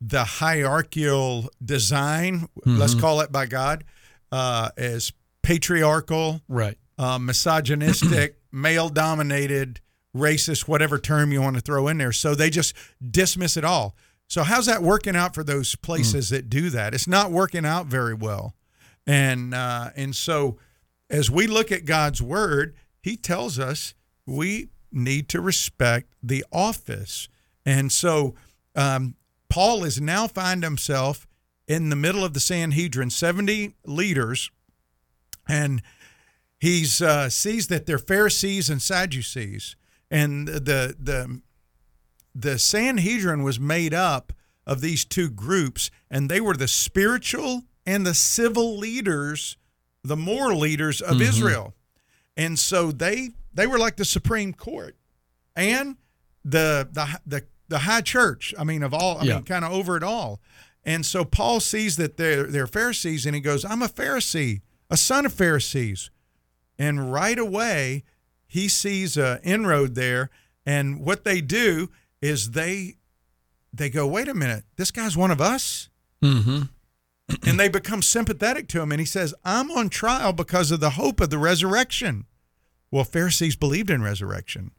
[0.00, 3.82] the hierarchical design, let's call it by God,
[4.30, 6.78] uh, as patriarchal, Right.
[6.96, 9.80] uh, misogynistic, male dominated,
[10.16, 12.12] racist, whatever term you want to throw in there.
[12.12, 12.72] So they just
[13.10, 13.96] dismiss it all.
[14.28, 16.94] So how's that working out for those places that do that?
[16.94, 18.54] It's not working out very well.
[19.06, 20.56] And uh, and so
[21.10, 23.94] as we look at God's word, he tells us
[24.26, 27.28] we need to respect the office.
[27.66, 28.34] And so
[28.74, 29.16] um,
[29.48, 31.26] Paul is now find himself
[31.66, 34.50] in the middle of the Sanhedrin, 70 leaders,
[35.48, 35.82] and
[36.58, 39.76] he uh, sees that they're Pharisees and Sadducees,
[40.10, 41.42] and the the
[42.34, 44.32] the Sanhedrin was made up
[44.66, 49.56] of these two groups, and they were the spiritual and the civil leaders,
[50.04, 51.74] the moral leaders of Israel,
[52.36, 54.96] and so they they were like the supreme court,
[55.56, 55.96] and
[56.44, 58.54] the the the the high church.
[58.58, 59.34] I mean, of all, I Yeah.
[59.36, 60.40] mean, kind of over it all.
[60.84, 64.96] And so Paul sees that they're they're Pharisees, and he goes, "I'm a Pharisee, a
[64.96, 66.10] son of Pharisees."
[66.78, 68.04] And right away,
[68.46, 70.28] he sees a inroad there.
[70.66, 71.90] And what they do
[72.20, 72.96] is they
[73.72, 75.88] they go, wait a minute, this guy's one of us.
[76.22, 76.62] Mm-hmm.
[77.46, 78.92] And they become sympathetic to him.
[78.92, 82.26] And he says, I'm on trial because of the hope of the resurrection.
[82.90, 84.72] Well, Pharisees believed in resurrection.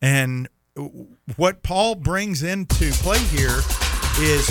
[0.00, 0.48] And
[1.36, 3.60] what Paul brings into play here
[4.18, 4.46] is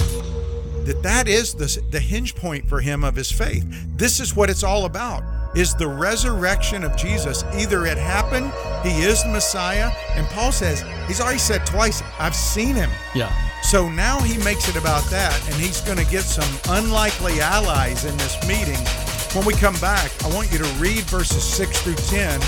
[0.86, 3.66] that that is the, the hinge point for him of his faith.
[3.96, 5.24] This is what it's all about
[5.56, 7.44] is the resurrection of Jesus.
[7.56, 8.52] Either it happened,
[8.84, 12.90] he is the Messiah, and Paul says, he's already said twice, I've seen him.
[13.16, 13.34] Yeah.
[13.64, 18.06] So now he makes it about that, and he's going to get some unlikely allies
[18.06, 18.80] in this meeting.
[19.36, 22.42] When we come back, I want you to read verses 6 through 10,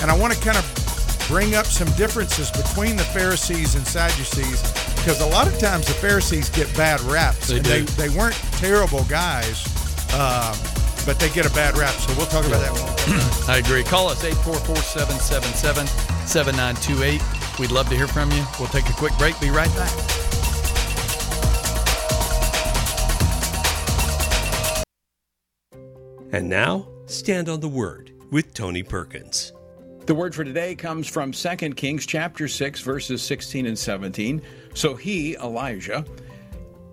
[0.00, 4.62] and I want to kind of bring up some differences between the Pharisees and Sadducees,
[4.96, 7.48] because a lot of times the Pharisees get bad raps.
[7.48, 7.66] They and.
[7.66, 9.64] They, they weren't terrible guys,
[10.14, 10.56] um,
[11.06, 11.94] but they get a bad rap.
[11.94, 13.48] So we'll talk about that one.
[13.54, 13.82] I agree.
[13.82, 15.86] Call us 844 777
[16.26, 17.58] 7928.
[17.58, 18.44] We'd love to hear from you.
[18.58, 19.38] We'll take a quick break.
[19.40, 19.92] Be right back.
[26.32, 29.52] And now, Stand on the Word with Tony Perkins.
[30.06, 34.40] The word for today comes from 2 Kings chapter 6 verses 16 and 17.
[34.74, 36.04] So he, Elijah,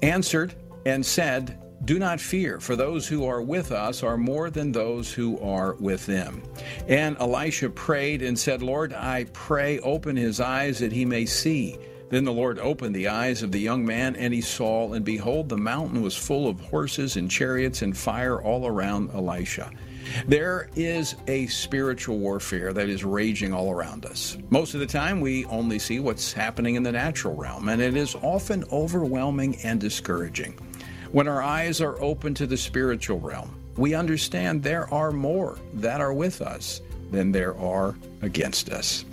[0.01, 0.55] answered
[0.87, 5.13] and said, "Do not fear, for those who are with us are more than those
[5.13, 6.41] who are with them."
[6.87, 11.77] And Elisha prayed and said, "Lord, I pray open his eyes that he may see."
[12.09, 15.49] Then the Lord opened the eyes of the young man, and he saw, and behold,
[15.49, 19.69] the mountain was full of horses and chariots and fire all around Elisha.
[20.25, 24.37] There is a spiritual warfare that is raging all around us.
[24.49, 27.97] Most of the time, we only see what's happening in the natural realm, and it
[27.97, 30.53] is often overwhelming and discouraging.
[31.11, 36.01] When our eyes are open to the spiritual realm, we understand there are more that
[36.01, 39.05] are with us than there are against us.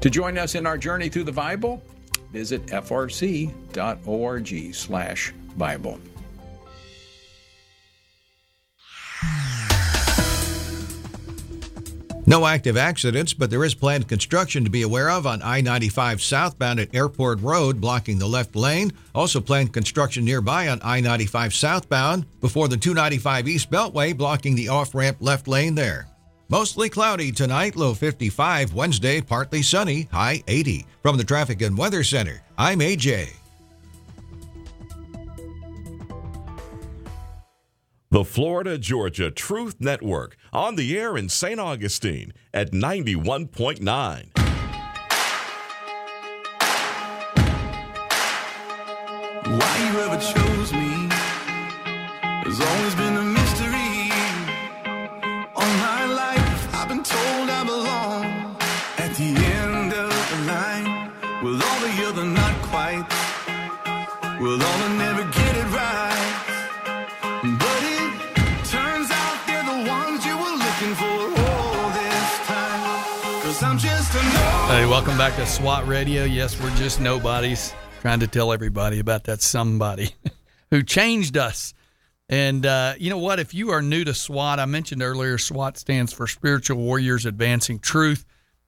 [0.00, 1.82] To join us in our journey through the Bible,
[2.32, 3.54] visit frc.org
[12.26, 16.22] No active accidents, but there is planned construction to be aware of on I 95
[16.22, 18.92] southbound at Airport Road, blocking the left lane.
[19.14, 24.68] Also, planned construction nearby on I 95 southbound before the 295 East Beltway, blocking the
[24.68, 26.08] off ramp left lane there.
[26.48, 28.72] Mostly cloudy tonight, low 55.
[28.72, 30.86] Wednesday, partly sunny, high 80.
[31.02, 33.43] From the Traffic and Weather Center, I'm AJ.
[38.14, 41.58] The Florida Georgia Truth Network on the air in St.
[41.58, 43.82] Augustine at 91.9.
[49.48, 51.08] Why you ever chose me
[52.44, 53.03] has always been
[74.66, 76.24] Hey, welcome back to SWAT Radio.
[76.24, 80.10] Yes, we're just nobodies trying to tell everybody about that somebody
[80.70, 81.74] who changed us.
[82.28, 83.38] And uh, you know what?
[83.38, 87.78] If you are new to SWAT, I mentioned earlier, SWAT stands for Spiritual Warriors Advancing
[87.78, 88.24] Truth.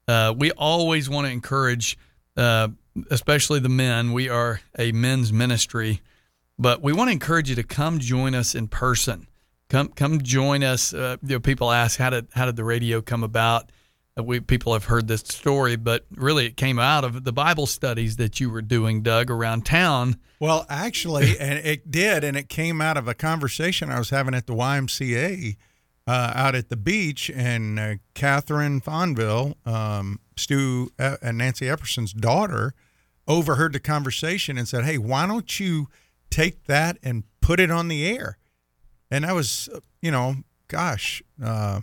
[0.06, 1.98] Uh, we always want to encourage,
[2.37, 2.68] uh,
[3.11, 4.12] especially the men.
[4.12, 6.02] We are a men's ministry,
[6.59, 9.26] but we want to encourage you to come join us in person.
[9.70, 10.94] Come, come join us.
[10.94, 13.72] Uh, you know, people ask how did how did the radio come about?
[14.18, 17.66] Uh, we people have heard this story, but really it came out of the Bible
[17.66, 20.16] studies that you were doing, Doug, around town.
[20.40, 24.35] Well, actually, and it did, and it came out of a conversation I was having
[24.35, 25.57] at the YMCA
[26.07, 32.12] uh, out at the beach, and uh, Catherine Fonville, um, Stu uh, and Nancy Epperson's
[32.12, 32.74] daughter,
[33.26, 35.88] overheard the conversation and said, "Hey, why don't you
[36.31, 38.38] take that and put it on the air?"
[39.11, 40.37] And that was, uh, you know,
[40.68, 41.22] gosh.
[41.42, 41.81] Uh,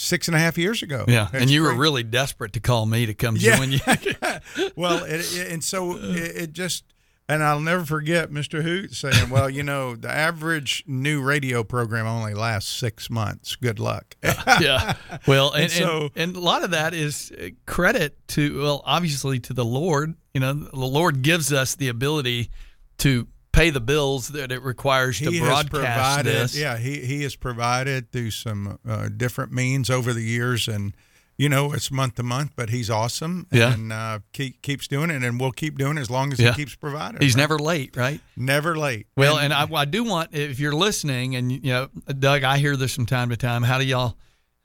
[0.00, 1.04] Six and a half years ago.
[1.08, 3.56] Yeah, That's and you were really desperate to call me to come Yeah.
[3.56, 3.80] join you.
[4.76, 6.84] well, it, it- and so it, it just,
[7.28, 8.62] and I'll never forget Mr.
[8.62, 13.56] Hoot saying, "Well, you know, the average new radio program only lasts six months.
[13.56, 14.16] Good luck."
[14.60, 14.94] yeah.
[15.26, 18.82] Well, and, And so- and, and a lot of that is uh, credit to, well,
[18.86, 20.14] obviously to the Lord.
[20.32, 22.50] You know, the Lord gives us the ability
[22.98, 26.56] to pay the bills that it requires to he broadcast provided, this.
[26.56, 30.94] yeah, he he has provided through some uh, different means over the years, and
[31.36, 33.72] you know, it's month to month, but he's awesome, Yeah.
[33.72, 36.50] and uh, keep, keeps doing it, and we'll keep doing it as long as Yeah.
[36.50, 37.20] he keeps providing.
[37.20, 37.40] He's right?
[37.42, 38.20] never late, right?
[38.36, 39.06] never late.
[39.16, 42.76] Well, and I, I do want if you're listening, and you know, Doug, I hear
[42.76, 43.62] this from time to time.
[43.62, 44.16] How do y'all?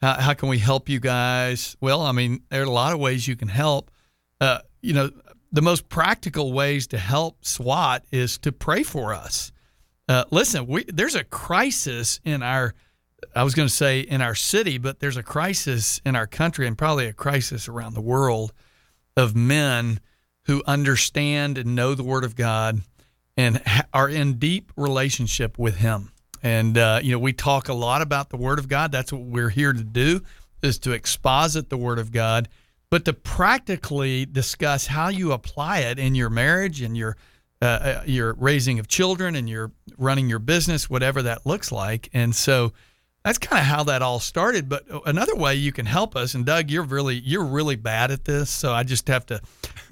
[0.02, 1.78] How, how can we help you guys?
[1.80, 3.90] Well, I mean, there are a lot of ways you can help.
[4.42, 5.12] Uh, you know,
[5.54, 9.52] the most practical ways to help SWAT is to pray for us.
[10.10, 12.74] Uh, listen, we, there's a crisis in our.
[13.34, 16.68] I was going to say in our city, but there's a crisis in our country
[16.68, 18.52] and probably a crisis around the world
[19.16, 20.02] of men
[20.48, 22.82] who understand and know the Word of God
[23.38, 26.12] and ha- are in deep relationship with Him.
[26.42, 28.92] And uh, you know, we talk a lot about the Word of God.
[28.92, 30.22] That's what we're here to do,
[30.62, 32.50] is to exposit the Word of God,
[32.94, 37.18] but to practically discuss how you apply it in your marriage and your
[37.60, 42.08] uh, uh, your raising of children and your running your business, whatever that looks like.
[42.14, 42.72] And so
[43.26, 44.70] that's kind of how that all started.
[44.70, 48.26] But another way you can help us, and Doug, you're really you're really bad at
[48.26, 49.42] this, so I just have to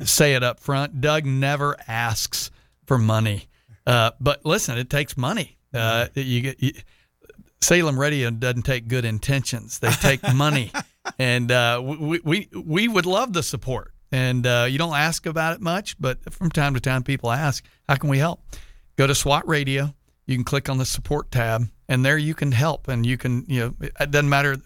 [0.04, 1.02] say it up front.
[1.02, 2.52] Doug never asks
[2.86, 3.48] for money,
[3.88, 5.58] uh, but listen, it takes money.
[5.74, 6.62] Uh, you get.
[6.62, 6.74] You,
[7.62, 10.72] Salem Radio doesn't take good intentions; they take money,
[11.22, 13.94] and uh, we, we we would love the support.
[14.12, 17.64] And uh, you don't ask about it much, but from time to time, people ask,
[17.88, 18.44] "How can we help?"
[18.98, 19.94] Go to SWAT Radio.
[20.26, 22.88] You can click on the support tab, and there you can help.
[22.88, 24.58] And you can, you know, it doesn't matter.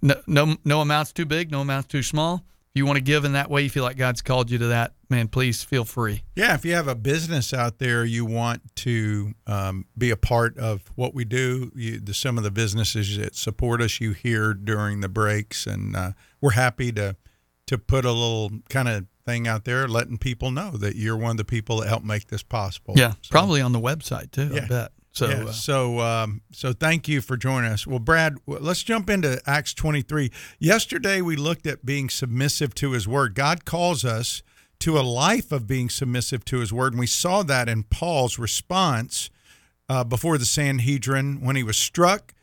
[0.00, 2.42] No, no, no amount's too big, no amount's too small.
[2.76, 4.92] You want to give in that way, you feel like God's called you to that,
[5.08, 6.24] man, please feel free.
[6.34, 10.58] Yeah, if you have a business out there, you want to um, be a part
[10.58, 11.72] of what we do.
[11.74, 15.96] You, the, some of the businesses that support us, you hear during the breaks, and
[15.96, 17.16] uh, we're happy to
[17.66, 21.32] to put a little kind of thing out there, letting people know that you're one
[21.32, 22.92] of the people that help make this possible.
[22.96, 24.50] Yeah, probably on the website too.
[24.54, 24.92] I bet.
[25.16, 27.86] So, yeah, uh, so, um, so thank you for joining us.
[27.86, 30.30] Well, Brad, let's jump into Acts 23.
[30.58, 33.34] Yesterday, we looked at being submissive to His Word.
[33.34, 34.42] God calls us
[34.80, 38.38] to a life of being submissive to His Word, and we saw that in Paul's
[38.38, 39.30] response
[39.88, 42.34] uh, before the Sanhedrin when he was struck.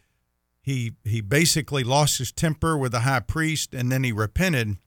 [0.63, 4.77] He he basically lost his temper with the high priest, and then he repented.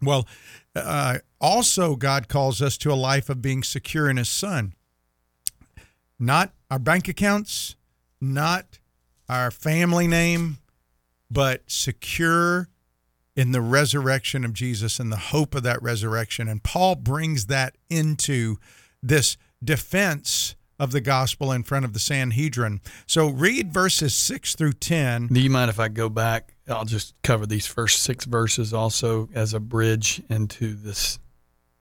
[0.00, 0.28] Well,
[0.76, 4.74] uh, also, God calls us to a life of being secure in His Son.
[6.18, 7.76] Not our bank accounts,
[8.20, 8.78] not
[9.28, 10.58] our family name,
[11.30, 12.68] but secure
[13.36, 16.48] in the resurrection of Jesus and the hope of that resurrection.
[16.48, 18.56] And Paul brings that into
[19.02, 22.80] this defense of the gospel in front of the Sanhedrin.
[23.06, 25.28] So read verses 6 through 10.
[25.28, 26.54] Do you mind if I go back?
[26.68, 31.18] I'll just cover these first six verses also as a bridge into this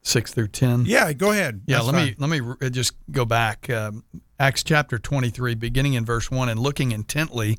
[0.01, 0.85] six through ten.
[0.85, 1.61] Yeah, go ahead.
[1.65, 3.69] Yeah, That's let me let me just go back.
[3.69, 4.03] Um,
[4.39, 7.57] Acts chapter twenty three, beginning in verse one, and looking intently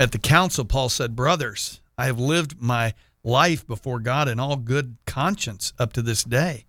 [0.00, 4.56] at the council, Paul said, "Brothers, I have lived my life before God in all
[4.56, 6.64] good conscience up to this day."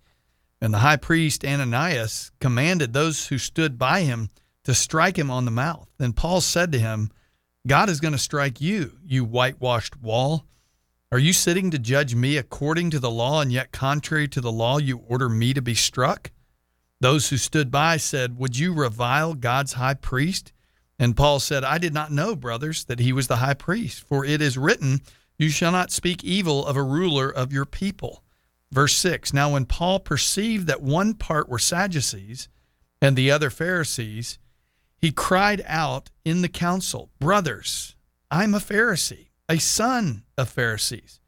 [0.60, 4.28] And the high priest Ananias commanded those who stood by him
[4.64, 5.88] to strike him on the mouth.
[5.96, 7.10] Then Paul said to him,
[7.66, 10.44] God is going to strike you, you whitewashed wall.
[11.10, 14.52] Are you sitting to judge me according to the law, and yet contrary to the
[14.52, 16.30] law, you order me to be struck?
[17.00, 20.52] Those who stood by said, Would you revile God's high priest?
[20.98, 24.24] And Paul said, I did not know, brothers, that he was the high priest, for
[24.24, 25.02] it is written,
[25.38, 28.22] You shall not speak evil of a ruler of your people.
[28.72, 32.48] Verse 6 Now, when Paul perceived that one part were Sadducees
[33.00, 34.38] and the other Pharisees,
[34.98, 37.94] he cried out in the council, Brothers,
[38.30, 41.20] I'm a Pharisee, a son of Pharisees.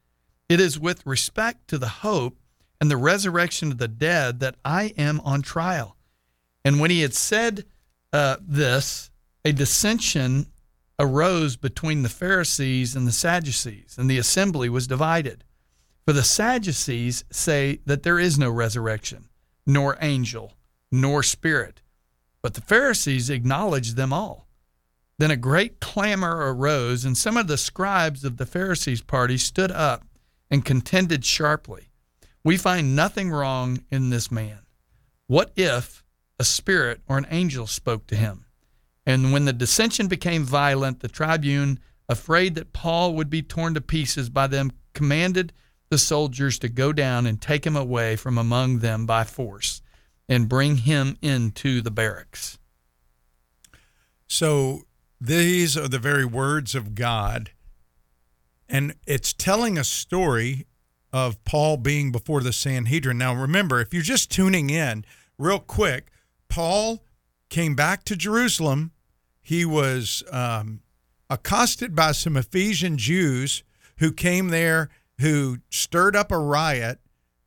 [0.48, 2.37] It is with respect to the hope
[2.80, 5.96] and the resurrection of the dead that I am on trial.
[6.64, 7.64] And when he had said
[8.12, 9.10] uh, this,
[9.44, 10.46] a dissension
[10.98, 15.44] arose between the Pharisees and the Sadducees, and the assembly was divided.
[16.06, 19.28] For the Sadducees say that there is no resurrection,
[19.66, 20.54] nor angel,
[20.90, 21.82] nor spirit,
[22.42, 24.48] but the Pharisees acknowledge them all.
[25.18, 29.72] Then a great clamor arose, and some of the scribes of the Pharisees' party stood
[29.72, 30.04] up
[30.50, 31.87] and contended sharply.
[32.48, 34.60] We find nothing wrong in this man.
[35.26, 36.02] What if
[36.38, 38.46] a spirit or an angel spoke to him?
[39.04, 41.78] And when the dissension became violent, the tribune,
[42.08, 45.52] afraid that Paul would be torn to pieces by them, commanded
[45.90, 49.82] the soldiers to go down and take him away from among them by force
[50.26, 52.58] and bring him into the barracks.
[54.26, 54.86] So
[55.20, 57.50] these are the very words of God.
[58.70, 60.64] And it's telling a story
[61.12, 63.18] of Paul being before the Sanhedrin.
[63.18, 65.04] Now, remember, if you're just tuning in,
[65.38, 66.08] real quick,
[66.48, 67.02] Paul
[67.48, 68.92] came back to Jerusalem.
[69.40, 70.80] He was um,
[71.30, 73.62] accosted by some Ephesian Jews
[73.98, 74.90] who came there,
[75.20, 76.98] who stirred up a riot.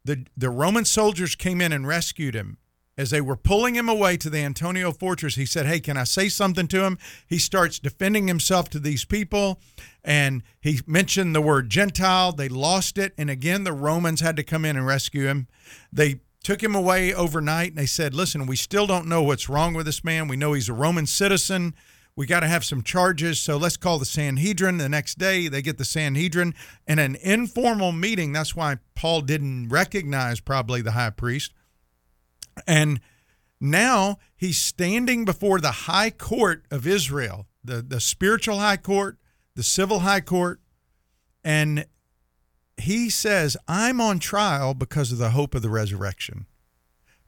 [0.03, 2.57] The, the Roman soldiers came in and rescued him
[3.01, 6.03] as they were pulling him away to the Antonia fortress, he said, Hey, can I
[6.03, 6.97] say something to him?
[7.27, 9.59] He starts defending himself to these people,
[10.03, 12.31] and he mentioned the word Gentile.
[12.31, 13.13] They lost it.
[13.17, 15.47] And again, the Romans had to come in and rescue him.
[15.91, 19.73] They took him away overnight, and they said, Listen, we still don't know what's wrong
[19.73, 20.27] with this man.
[20.27, 21.73] We know he's a Roman citizen.
[22.15, 24.77] We got to have some charges, so let's call the Sanhedrin.
[24.77, 26.53] The next day, they get the Sanhedrin
[26.85, 28.33] in an informal meeting.
[28.33, 31.53] That's why Paul didn't recognize probably the high priest.
[32.67, 32.99] And
[33.59, 39.17] now he's standing before the high court of Israel, the, the spiritual high court,
[39.55, 40.59] the civil high court.
[41.43, 41.85] And
[42.77, 46.47] he says, I'm on trial because of the hope of the resurrection.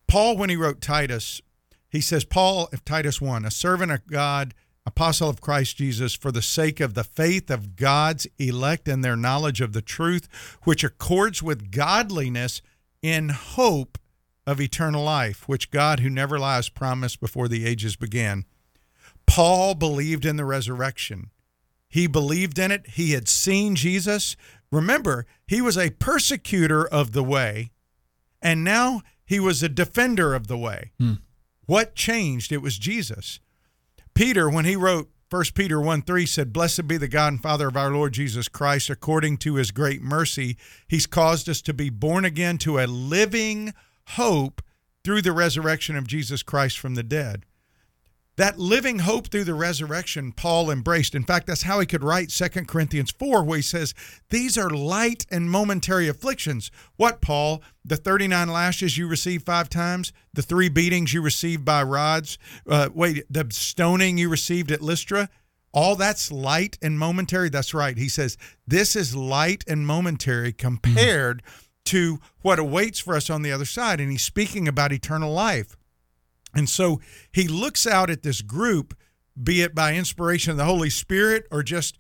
[0.08, 1.42] Paul, when he wrote Titus,
[1.90, 4.56] he says, Paul of Titus 1, a servant of God,
[4.86, 9.16] apostle of Christ Jesus, for the sake of the faith of God's elect and their
[9.16, 10.28] knowledge of the truth,
[10.64, 12.62] which accords with godliness
[13.02, 13.98] in hope
[14.46, 18.46] of eternal life, which God, who never lies, promised before the ages began.
[19.26, 21.30] Paul believed in the resurrection.
[21.88, 22.88] He believed in it.
[22.88, 24.36] He had seen Jesus.
[24.72, 27.72] Remember, he was a persecutor of the way,
[28.42, 30.92] and now he was a defender of the way.
[31.00, 31.14] Hmm.
[31.66, 32.52] What changed?
[32.52, 33.40] It was Jesus.
[34.14, 37.68] Peter, when he wrote 1 Peter 1 3 said, Blessed be the God and Father
[37.68, 41.90] of our Lord Jesus Christ, according to his great mercy, he's caused us to be
[41.90, 43.74] born again to a living
[44.10, 44.62] hope
[45.04, 47.46] through the resurrection of Jesus Christ from the dead.
[48.36, 51.14] That living hope through the resurrection, Paul embraced.
[51.14, 53.94] In fact, that's how he could write 2 Corinthians 4, where he says,
[54.32, 56.72] These are light and momentary afflictions.
[56.96, 57.62] What, Paul?
[57.86, 60.12] The 39 lashes you received five times?
[60.34, 62.40] The three beatings you received by rods?
[62.68, 65.30] Uh, wait, the stoning you received at Lystra?
[65.72, 67.50] All that's light and momentary?
[67.50, 67.98] That's right.
[67.98, 71.44] He says, This is light and momentary compared
[71.86, 74.00] to what awaits for us on the other side.
[74.00, 75.76] And he's speaking about eternal life.
[76.56, 78.96] And so he looks out at this group,
[79.42, 81.98] be it by inspiration of the Holy Spirit or just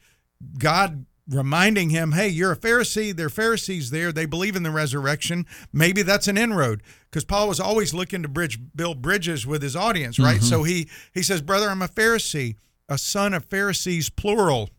[0.57, 3.15] God reminding him, hey, you're a Pharisee.
[3.15, 4.11] There are Pharisees there.
[4.11, 5.45] They believe in the resurrection.
[5.71, 9.75] Maybe that's an inroad because Paul was always looking to bridge, build bridges with his
[9.75, 10.41] audience, right?
[10.41, 10.43] Mhm.
[10.43, 12.57] So he, he says, brother, I'm a Pharisee,
[12.89, 14.69] a son of Pharisees, plural.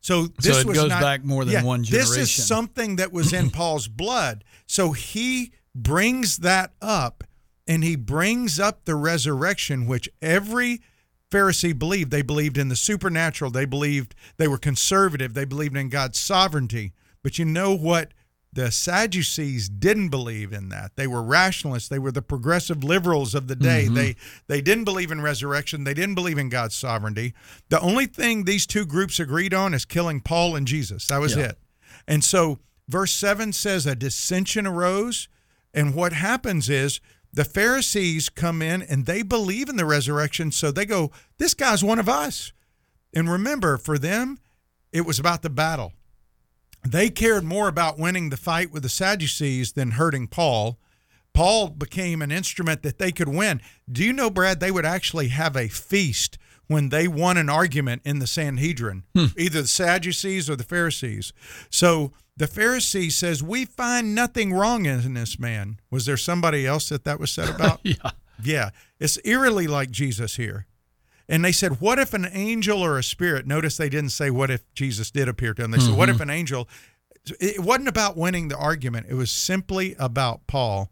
[0.00, 3.32] So this was goes not- back more than yeah, one This is something that was
[3.32, 4.44] in Paul's blood.
[4.66, 7.24] So he brings that up
[7.66, 10.80] and he brings up the resurrection, which every
[11.30, 12.10] Pharisee believed.
[12.10, 13.50] They believed in the supernatural.
[13.50, 15.34] They believed they were conservative.
[15.34, 16.92] They believed in God's sovereignty.
[17.22, 18.12] But you know what?
[18.52, 20.96] The Sadducees didn't believe in that.
[20.96, 21.88] They were rationalists.
[21.88, 23.86] They were the progressive liberals of the day.
[23.88, 23.94] Mhm.
[23.94, 25.84] They they didn't believe in resurrection.
[25.84, 27.34] They didn't believe in God's sovereignty.
[27.68, 31.06] The only thing these two groups agreed on is killing Paul and Jesus.
[31.06, 31.44] That was Yeah.
[31.50, 31.58] it.
[32.06, 35.28] And so verse 7 says a dissension arose.
[35.74, 37.00] And what happens is
[37.32, 40.50] the Pharisees come in and they believe in the resurrection.
[40.52, 42.52] So they go, This guy's one of us.
[43.12, 44.38] And remember, for them,
[44.90, 45.92] it was about the battle.
[46.86, 50.78] They cared more about winning the fight with the Sadducees than hurting Paul.
[51.34, 53.60] Paul became an instrument that they could win.
[53.90, 58.02] Do you know, Brad, they would actually have a feast when they won an argument
[58.04, 59.26] in the Sanhedrin, hmm.
[59.36, 61.32] either the Sadducees or the Pharisees.
[61.70, 65.80] So the Pharisee says, We find nothing wrong in this man.
[65.90, 67.80] Was there somebody else that that was said about?
[67.84, 68.10] yeah.
[68.42, 68.70] Yeah.
[69.00, 70.66] It's eerily like Jesus here.
[71.28, 73.46] And they said, What if an angel or a spirit?
[73.46, 75.72] Notice they didn't say, What if Jesus did appear to them?
[75.72, 76.22] They said, What if mm-hmm.
[76.22, 76.68] an angel?
[77.38, 80.90] It wasn't about winning the argument, it was simply about Paul.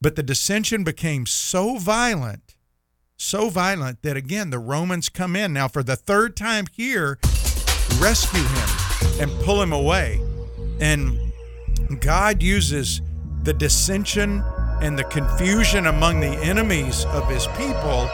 [0.00, 2.56] But the dissension became so violent,
[3.16, 7.18] so violent that again, the Romans come in now for the third time here,
[7.98, 10.20] rescue him and pull him away.
[10.80, 11.32] And
[12.00, 13.00] God uses
[13.42, 14.42] the dissension
[14.82, 18.08] and the confusion among the enemies of his people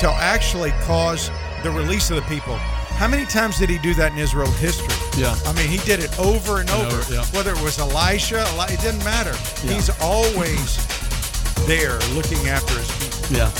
[0.00, 1.30] to actually cause
[1.62, 2.56] the release of the people.
[2.96, 4.88] How many times did he do that in Israel history?
[5.20, 5.36] Yeah.
[5.46, 6.96] I mean, he did it over and And over.
[6.98, 7.24] over, yeah.
[7.26, 9.32] Whether it was Elisha, Eli- it didn't matter.
[9.66, 9.74] Yeah.
[9.74, 10.76] He's always
[11.66, 13.36] there looking after his people.
[13.36, 13.50] Yeah.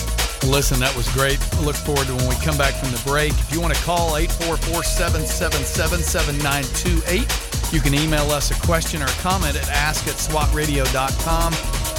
[0.51, 1.39] Listen, that was great.
[1.57, 3.33] I look forward to when we come back from the break.
[3.33, 9.09] If you want to call 844 777 7928, you can email us a question or
[9.21, 11.53] comment at ask at swatradio.com.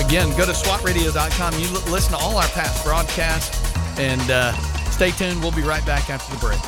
[0.05, 1.59] Again, go to swatradio.com.
[1.59, 3.51] You listen to all our past broadcasts
[3.99, 4.51] and uh,
[4.91, 5.41] stay tuned.
[5.41, 6.59] We'll be right back after the break.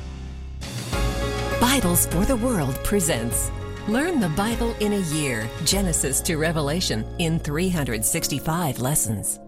[1.60, 3.52] Bibles for the World presents
[3.88, 9.40] Learn the Bible in a Year Genesis to Revelation in 365 lessons.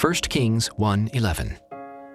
[0.00, 1.56] 1 Kings 1:11.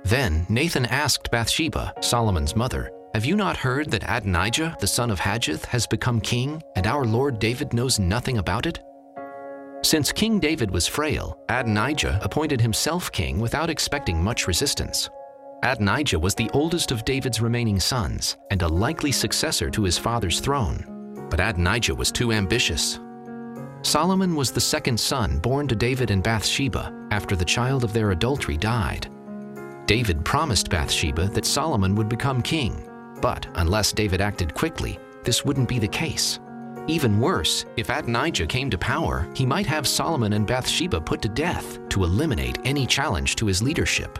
[0.03, 5.19] Then Nathan asked Bathsheba, Solomon's mother, "Have you not heard that Adonijah, the son of
[5.19, 8.79] Haggith, has become king, and our Lord David knows nothing about it?"
[9.81, 15.09] Since King David was frail, Adonijah appointed himself king without expecting much resistance.
[15.63, 20.39] Adonijah was the oldest of David's remaining sons and a likely successor to his father's
[20.39, 20.85] throne.
[21.29, 22.99] But Adonijah was too ambitious.
[23.81, 28.11] Solomon was the second son born to David and Bathsheba after the child of their
[28.11, 29.07] adultery died.
[29.85, 32.88] David promised Bathsheba that Solomon would become king,
[33.21, 36.39] but unless David acted quickly, this wouldn't be the case.
[36.87, 41.29] Even worse, if Adonijah came to power, he might have Solomon and Bathsheba put to
[41.29, 44.17] death to eliminate any challenge to his leadership.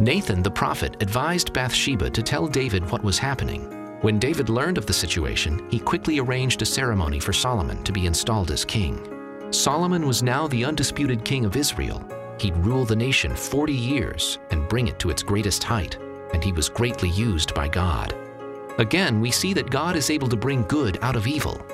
[0.00, 3.70] Nathan the prophet advised Bathsheba to tell David what was happening.
[4.00, 8.06] When David learned of the situation, he quickly arranged a ceremony for Solomon to be
[8.06, 9.50] installed as king.
[9.50, 12.02] Solomon was now the undisputed king of Israel.
[12.40, 15.96] He'd rule the nation 40 years and bring it to its greatest height,
[16.34, 18.14] and he was greatly used by God.
[18.78, 21.64] Again, we see that God is able to bring good out of evil.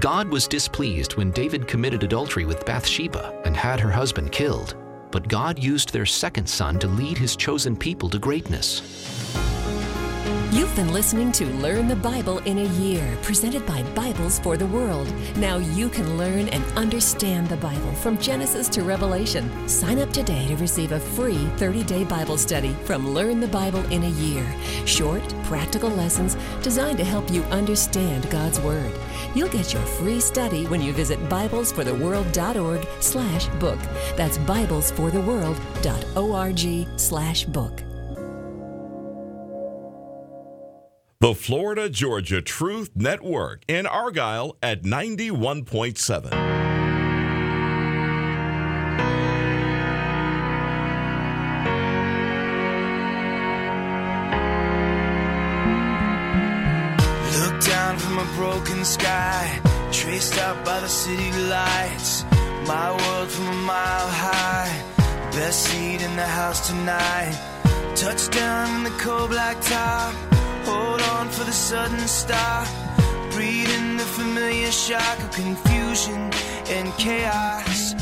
[0.00, 4.76] God was displeased when David committed adultery with Bathsheba and had her husband killed,
[5.10, 9.47] but God used their second son to lead his chosen people to greatness.
[10.50, 14.66] You've been listening to Learn the Bible in a Year, presented by Bibles for the
[14.66, 15.12] World.
[15.36, 19.68] Now you can learn and understand the Bible from Genesis to Revelation.
[19.68, 23.84] Sign up today to receive a free 30 day Bible study from Learn the Bible
[23.92, 24.42] in a Year.
[24.86, 28.94] Short, practical lessons designed to help you understand God's Word.
[29.34, 33.78] You'll get your free study when you visit BiblesForTheWorld.org slash book.
[34.16, 37.82] That's BiblesForTheWorld.org slash book.
[41.20, 46.22] The Florida Georgia Truth Network in Argyle at 91.7.
[57.34, 59.60] Look down from a broken sky,
[59.90, 62.22] traced out by the city lights.
[62.64, 64.84] My world from a mile high,
[65.32, 67.36] best seat in the house tonight.
[67.96, 70.14] Touchdown in the cold black top,
[70.68, 71.98] hold on for the sudden
[73.70, 76.30] in the familiar shock of confusion
[76.68, 77.94] and chaos.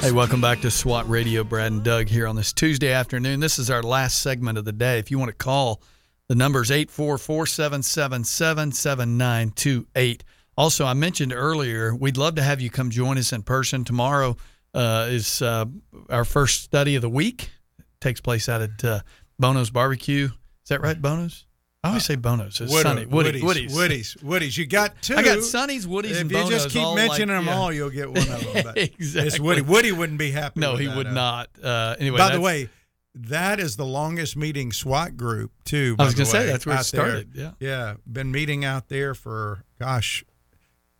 [0.00, 1.42] Hey, welcome back to SWAT Radio.
[1.42, 3.40] Brad and Doug here on this Tuesday afternoon.
[3.40, 4.98] This is our last segment of the day.
[4.98, 5.82] If you want to call,
[6.28, 10.24] the number is 844 777 7928.
[10.56, 13.84] Also, I mentioned earlier, we'd love to have you come join us in person.
[13.84, 14.36] Tomorrow
[14.74, 15.64] uh, is uh,
[16.10, 17.50] our first study of the week.
[17.78, 19.00] It takes place out at uh,
[19.38, 20.26] Bono's Barbecue.
[20.26, 21.47] Is that right, Bono's?
[21.84, 22.60] I always say Bono's.
[22.60, 23.06] It's Wood- Sunny.
[23.06, 23.74] Woody, Woody's, Woody's.
[23.74, 24.58] Woody's, Woody's.
[24.58, 25.14] You got two.
[25.14, 27.60] I got Sonny's, Woody's, If and you just keep all mentioning like- them yeah.
[27.60, 28.64] all, you'll get one of them.
[28.64, 29.26] But exactly.
[29.28, 29.60] It's Woody.
[29.60, 30.58] Woody wouldn't be happy.
[30.60, 31.48] No, with he that, would uh, not.
[31.62, 32.68] Uh, anyway, by the that's- way,
[33.14, 35.94] that is the longest meeting SWAT group too.
[35.98, 37.00] I was going to say, that's where it out there.
[37.00, 37.50] started, yeah.
[37.60, 40.24] yeah, been meeting out there for gosh,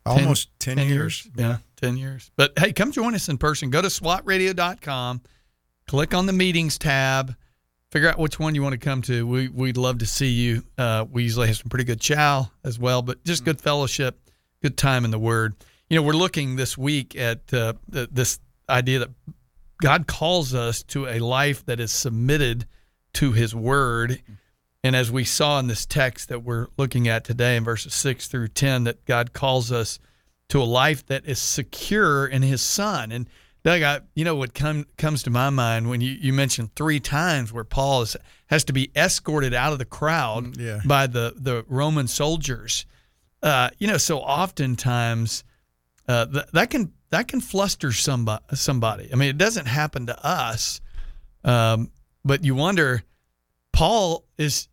[0.06, 1.28] almost ten, years.
[1.36, 2.30] Yeah, 10 years.
[2.36, 3.70] But hey, come join us in person.
[3.70, 5.22] Go to swatradio.com,
[5.86, 7.36] click on the meetings tab,
[7.90, 9.26] figure out which one you want to come to.
[9.26, 10.62] We, we'd love to see you.
[10.76, 14.18] Uh, we usually have some pretty good chow as well, but just good fellowship,
[14.62, 15.54] good time in the Word.
[15.88, 19.10] You know, we're looking this week at uh, th- this idea that
[19.80, 22.66] God calls us to a life that is submitted
[23.14, 24.22] to His Word.
[24.84, 28.28] And as we saw in this text that we're looking at today in verses 6
[28.28, 29.98] through 10, that God calls us
[30.50, 33.12] to a life that is secure in His Son.
[33.12, 33.28] And
[33.68, 37.00] Doug, I, you know what come, comes to my mind when you, you mentioned three
[37.00, 38.16] times where Paul is,
[38.46, 40.80] has to be escorted out of the crowd yeah.
[40.86, 42.86] by the, the Roman soldiers.
[43.42, 45.44] Uh, you know, so oftentimes
[46.08, 48.42] uh, th- that can that can fluster somebody.
[48.54, 49.10] Somebody.
[49.12, 50.80] I mean, it doesn't happen to us,
[51.44, 51.90] um,
[52.24, 53.02] but you wonder.
[53.74, 54.68] Paul is.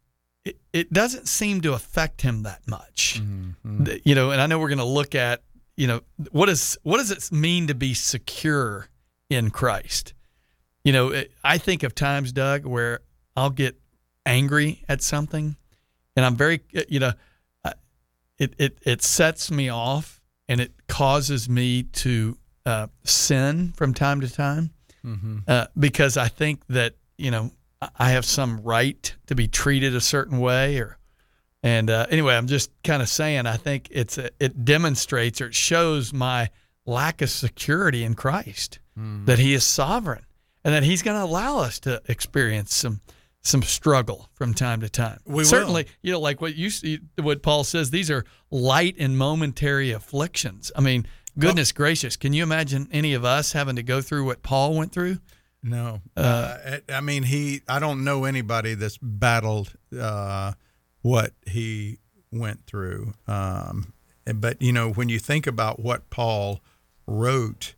[0.46, 3.20] It, it doesn't seem to affect him that much,
[3.86, 4.32] Th- you know.
[4.32, 5.42] And I know we're going to look at,
[5.78, 6.02] you know,
[6.32, 8.88] what is what does it mean to be secure
[9.30, 10.14] in Christ?
[10.84, 13.00] You know, it, I think of times, Doug, where
[13.36, 13.80] I'll get
[14.26, 15.56] angry at something,
[16.16, 17.14] and I'm very, you know,
[18.38, 24.22] it it it sets me off, and it causes me to uh, sin from time
[24.22, 24.72] to time
[25.06, 25.44] Mhm.
[25.48, 27.52] uh, because I think that you know
[27.98, 30.98] I have some right to be treated a certain way, or
[31.66, 35.48] and uh, anyway, I'm just kind of saying I think it's a, it demonstrates or
[35.48, 36.50] it shows my
[36.86, 38.80] lack of security in Christ
[39.26, 40.26] that He is sovereign
[40.64, 43.02] and that He's going to allow us to experience some
[43.42, 45.20] some struggle from time to time.
[45.26, 45.44] We will.
[45.46, 49.92] Certainly, you know, like what you see, what Paul says, these are light and momentary
[49.92, 50.72] afflictions.
[50.76, 51.06] I mean,
[51.38, 54.92] goodness gracious, can you imagine any of us having to go through what Paul went
[54.94, 55.18] through?
[55.62, 57.62] No, Uh, uh, I mean he.
[57.68, 60.54] I don't know anybody that's battled uh,
[61.06, 62.00] what he
[62.32, 63.14] went through.
[63.28, 63.94] Um,
[64.34, 66.62] but you know, when you think about what Paul
[67.06, 67.76] wrote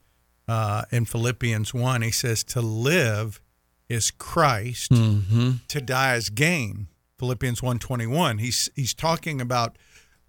[0.48, 3.42] uh, in Philippians one, he says, "To live
[3.90, 5.52] is Christ; Mm-hmm.
[5.68, 6.88] to die is gain."
[7.20, 8.38] Philippians one twenty one.
[8.38, 9.78] He's he's talking about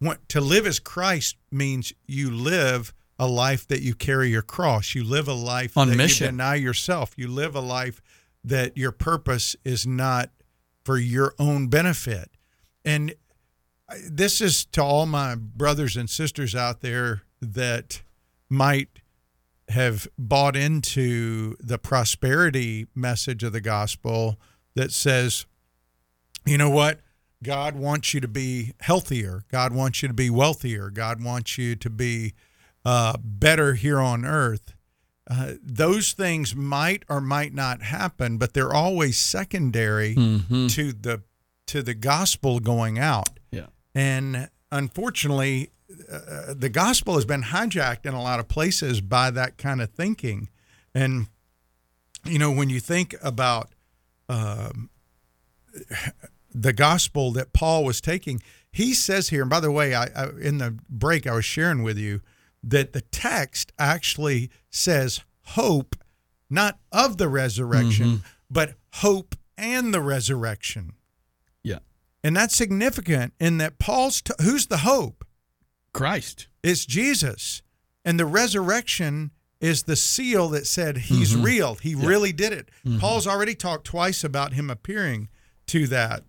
[0.00, 4.94] what, to live as Christ means you live a life that you carry your cross.
[4.96, 6.24] You live a life On that mission.
[6.26, 7.12] you deny yourself.
[7.16, 8.00] You live a life
[8.42, 10.30] that your purpose is not
[10.84, 12.30] for your own benefit.
[12.88, 13.14] And
[14.10, 18.02] this is to all my brothers and sisters out there that
[18.48, 18.88] might
[19.68, 24.40] have bought into the prosperity message of the gospel
[24.74, 25.44] that says,
[26.46, 27.00] you know what?
[27.42, 29.44] God wants you to be healthier.
[29.50, 30.90] God wants you to be wealthier.
[30.90, 32.32] God wants you to be
[32.84, 34.74] uh, better here on earth.
[35.30, 40.70] Uh, those things might or might not happen, but they're always secondary Mhm.
[40.74, 41.22] to the
[41.68, 43.38] to the gospel going out.
[43.50, 43.66] Yeah.
[43.94, 45.70] And unfortunately,
[46.12, 49.90] uh, the gospel has been hijacked in a lot of places by that kind of
[49.90, 50.48] thinking,
[50.94, 51.28] and
[52.24, 53.70] you know when you think about
[54.28, 54.90] um,
[56.54, 60.28] the gospel that Paul was taking, he says here, and by the way, I, I
[60.40, 62.20] in the break I was sharing with you
[62.62, 65.96] that the text actually says hope,
[66.50, 68.22] not of the resurrection, Mhm.
[68.50, 70.92] but hope and the resurrection.
[72.28, 75.24] And that's significant in that Paul's, t- who's the hope?
[75.94, 76.46] Christ.
[76.62, 77.62] It's Jesus.
[78.04, 79.30] And the resurrection
[79.62, 81.42] is the seal that said he's Mhm.
[81.42, 81.74] real.
[81.76, 82.04] He Yeah.
[82.06, 82.68] really did it.
[82.84, 83.00] Mhm.
[83.00, 85.30] Paul's already talked twice about him appearing
[85.68, 86.22] to that.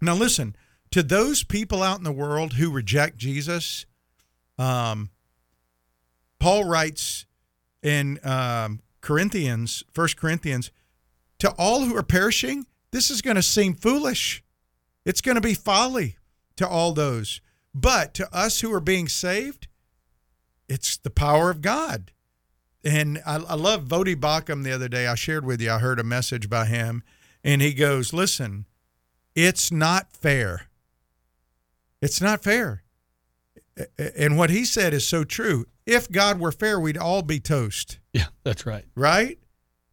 [0.00, 0.54] Now, listen
[0.92, 3.86] to those people out in the world who reject Jesus.
[4.56, 5.10] Um,
[6.38, 7.26] Paul writes
[7.82, 10.70] in um, Corinthians, First Corinthians,
[11.40, 14.44] to all who are perishing, this is going to seem foolish.
[15.08, 16.18] It's going to be folly
[16.56, 17.40] to all those.
[17.74, 19.66] But to us who are being saved,
[20.68, 22.12] it's the power of God.
[22.84, 25.06] And I, I love Voddie Baucham the other day.
[25.06, 27.02] I shared with you, I heard a message by him,
[27.42, 28.66] and he goes, Listen,
[29.34, 30.68] it's not fair.
[32.02, 32.82] It's not fair.
[33.96, 35.64] And what he said is so true.
[35.86, 38.84] If God were fair, we'd all be toast Yeah, that's right.
[38.94, 39.38] right?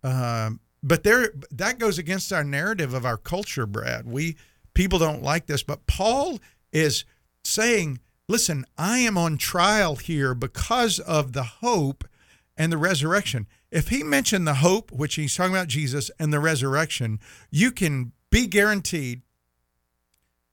[0.03, 4.05] Um, but there, that goes against our narrative of our culture, Brad.
[4.05, 4.35] We
[4.75, 6.39] people don't like this, but Paul
[6.71, 7.03] is
[7.43, 12.07] saying, "Listen, I am on trial here because of the hope
[12.55, 16.39] and the resurrection." If he mentioned the hope, which he's talking about Jesus and the
[16.39, 17.19] resurrection,
[17.49, 19.23] you can be guaranteed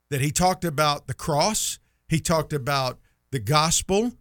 [0.09, 2.99] that he talked about the cross, he talked about
[3.31, 4.13] the gospel,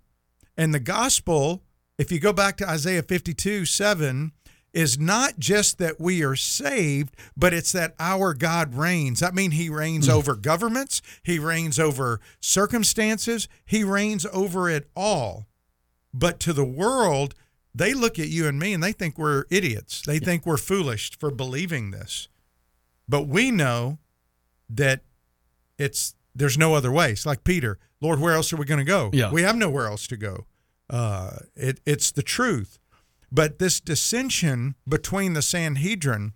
[0.56, 1.64] and the gospel,
[1.97, 4.32] if you go back to Isaiah 52 7,
[4.74, 9.20] is not just that we are saved, but it's that our God reigns.
[9.20, 15.48] That means he reigns over governments, he reigns over circumstances, he reigns over it all.
[16.14, 17.36] But to the world,
[17.74, 20.02] they look at you and me and they think we're idiots.
[20.06, 22.28] They think we're foolish for believing this.
[23.08, 24.00] But we know
[24.70, 25.02] that
[25.78, 27.12] it's there's no other way.
[27.12, 29.10] It's like Peter, Lord, where else are we going to go?
[29.14, 29.32] Yeah.
[29.32, 30.46] We have nowhere else to go.
[30.90, 32.80] Uh, it, it's the truth.
[33.32, 36.34] But this dissension between the Sanhedrin,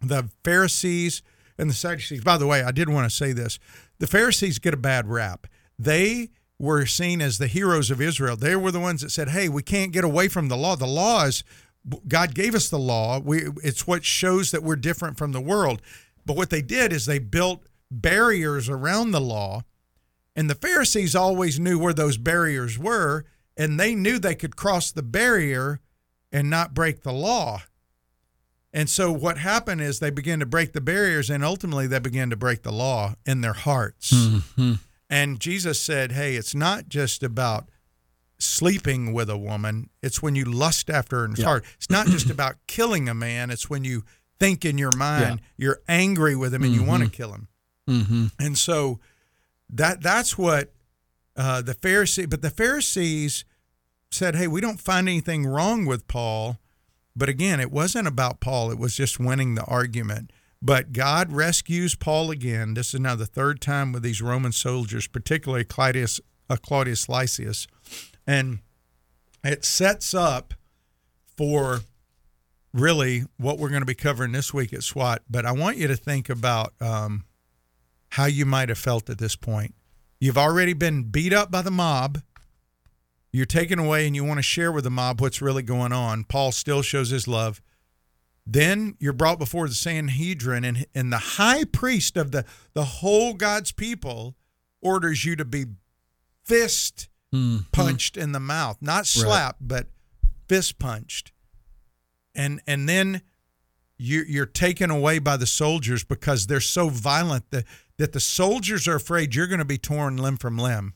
[0.00, 1.22] the Pharisees,
[1.58, 2.22] and the Sadducees.
[2.22, 3.58] By the way, I did want to say this:
[3.98, 5.46] the Pharisees get a bad rap.
[5.78, 8.36] They were seen as the heroes of Israel.
[8.36, 10.76] They were the ones that said, "Hey, we can't get away from the law.
[10.76, 11.44] The law is
[12.06, 13.18] God gave us the law.
[13.18, 15.82] We it's what shows that we're different from the world."
[16.24, 19.64] But what they did is they built barriers around the law,
[20.36, 23.24] and the Pharisees always knew where those barriers were,
[23.56, 25.80] and they knew they could cross the barrier
[26.32, 27.62] and not break the law.
[28.72, 32.28] And so what happened is they began to break the barriers and ultimately they began
[32.30, 34.12] to break the law in their hearts.
[34.12, 34.74] Mm-hmm.
[35.08, 37.70] And Jesus said, Hey, it's not just about
[38.38, 41.44] sleeping with a woman, it's when you lust after her in Yeah.
[41.46, 41.64] heart.
[41.76, 44.04] It's not just about killing a man, it's when you
[44.38, 47.48] think in your mind you're angry with him and you want to kill him.
[47.88, 48.26] Mm-hmm.
[48.38, 49.00] And so
[49.70, 50.72] that that's what
[51.36, 53.44] uh, the Pharisee, but the Pharisees
[54.10, 56.58] said, "Hey, we don't find anything wrong with Paul."
[57.16, 60.32] But again, it wasn't about Paul; it was just winning the argument.
[60.60, 62.74] But God rescues Paul again.
[62.74, 67.66] This is now the third time with these Roman soldiers, particularly Claudius uh, Claudius Lysias,
[68.26, 68.60] and
[69.44, 70.54] it sets up
[71.36, 71.80] for
[72.72, 75.22] really what we're going to be covering this week at SWAT.
[75.30, 77.24] But I want you to think about um,
[78.10, 79.74] how you might have felt at this point.
[80.20, 82.20] You've already been beat up by the mob.
[83.32, 86.24] You're taken away and you want to share with the mob what's really going on.
[86.24, 87.60] Paul still shows his love.
[88.46, 93.34] Then you're brought before the Sanhedrin, and, and the high priest of the, the whole
[93.34, 94.36] God's people
[94.80, 95.66] orders you to be
[96.44, 97.70] fist Mhm.
[97.72, 99.88] punched in the mouth, not slapped, but
[100.48, 101.30] fist punched.
[102.34, 103.20] And and then
[103.98, 107.66] you you're taken away by the soldiers because they're so violent that
[107.98, 110.94] that the soldiers are afraid you're going to be torn limb from limb.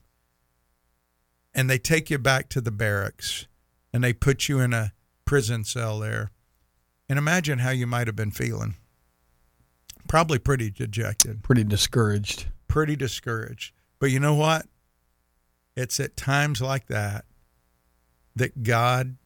[1.55, 3.47] And they take you back to the barracks
[3.93, 4.93] and they put you in a
[5.25, 6.31] prison cell there.
[7.09, 8.75] And imagine how you might have been feeling.
[10.09, 12.47] Probably pretty dejected Pretty discouraged.
[12.69, 13.73] pretty discouraged.
[13.99, 14.67] But you know what?
[15.77, 17.25] It's at times like that
[18.35, 19.17] that God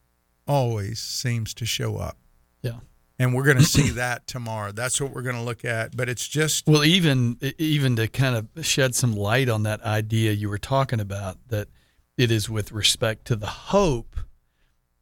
[0.47, 2.17] always seems to show up.
[2.61, 2.79] Yeah.
[3.19, 4.71] And we're going to see that tomorrow.
[4.71, 5.95] That's what we're going to look at.
[5.95, 10.33] But it's just Well, even even to kind of shed some light on that idea
[10.33, 11.67] you were talking about, that
[12.17, 14.15] it is with respect to the hope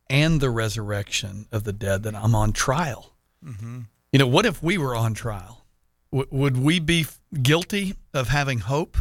[0.09, 3.13] and the resurrection of the dead that I'm on trial.
[3.43, 3.87] Mhm.
[4.11, 5.65] You know, what if we were on trial?
[6.11, 8.97] W- would we be f- guilty of having hope?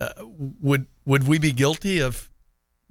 [0.00, 2.28] uh, would would we be guilty of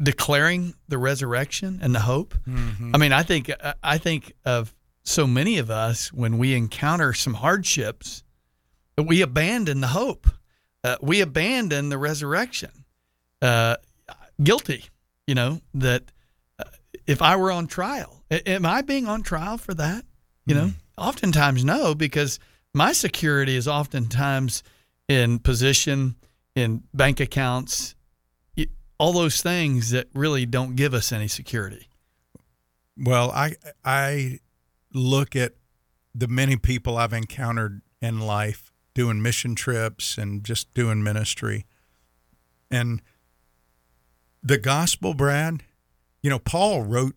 [0.01, 2.33] declaring the resurrection and the hope?
[2.47, 2.91] Mhm.
[2.93, 3.51] I mean, I think
[3.83, 4.73] I think of
[5.03, 8.23] so many of us when we encounter some hardships,
[8.97, 10.27] we abandon the hope,
[10.83, 12.85] uh, we abandon the resurrection.
[13.41, 13.75] Uh,
[14.41, 14.85] guilty,
[15.27, 16.03] you know that
[16.59, 16.63] uh,
[17.05, 20.05] if I were on trial, am I being on trial for that?
[20.45, 22.37] You know, oftentimes no, because
[22.73, 24.61] my security is oftentimes
[25.07, 26.15] in position,
[26.55, 27.95] in bank accounts,
[28.99, 31.89] all those things that really don't give us any security.
[32.97, 34.39] Well, I I
[34.93, 35.53] look at
[36.13, 41.65] the many people I've encountered in life doing mission trips and just doing ministry.
[42.69, 43.01] And
[44.43, 45.63] the gospel, Brad,
[46.21, 47.15] you know, Paul wrote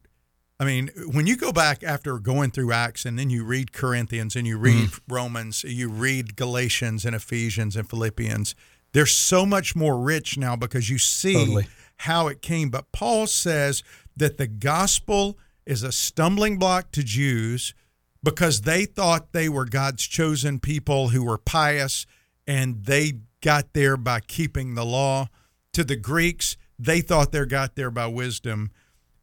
[0.58, 4.34] I mean, when you go back after going through Acts and then you read Corinthians
[4.34, 5.14] and you read mm-hmm.
[5.14, 8.54] Romans, you read Galatians and Ephesians and Philippians,
[8.92, 11.66] they're so much more rich now because you see Totally.
[11.98, 12.70] how it came.
[12.70, 13.82] But Paul says
[14.16, 17.74] that the gospel is a stumbling block to Jews
[18.22, 22.06] because they thought they were God's chosen people who were pious
[22.46, 25.28] and they got there by keeping the law.
[25.74, 28.70] To the Greeks, they thought they got there by wisdom.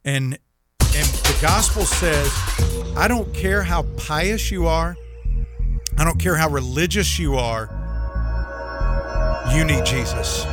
[0.04, 0.38] And
[0.80, 2.30] and the gospel says,
[2.96, 4.96] I don't care how pious you are,
[5.98, 7.68] I don't care how religious you are,
[9.54, 10.44] you need Jesus.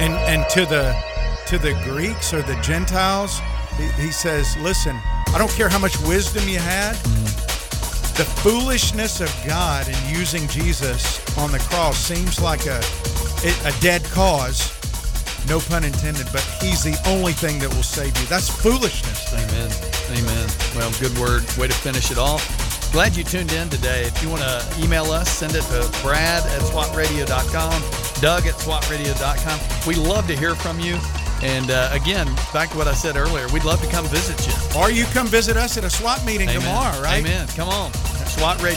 [0.00, 0.96] And and to the
[1.46, 3.40] to the Greeks or the Gentiles,
[3.76, 4.96] he, he says, listen,
[5.28, 6.94] I don't care how much wisdom you had.
[8.16, 12.80] The foolishness of God in using Jesus on the cross seems like a
[13.64, 14.79] a dead cause.
[15.48, 18.26] No pun intended, but he's the only thing that will save you.
[18.26, 19.32] That's foolishness.
[19.32, 19.70] Amen.
[20.18, 20.48] Amen.
[20.76, 21.42] Well, good word.
[21.58, 22.40] Way to finish it all.
[22.92, 24.02] Glad you tuned in today.
[24.02, 27.82] If you want to email us, send it to brad at swatradio.com,
[28.20, 29.86] doug at swatradio.com.
[29.86, 30.98] We love to hear from you.
[31.42, 34.78] And uh, again, back to what I said earlier, we'd love to come visit you.
[34.78, 36.60] Or you come visit us at a SWAT meeting Amen.
[36.62, 37.20] tomorrow, right?
[37.20, 37.46] Amen.
[37.48, 37.92] Come on.
[37.94, 38.68] SWAT Radio.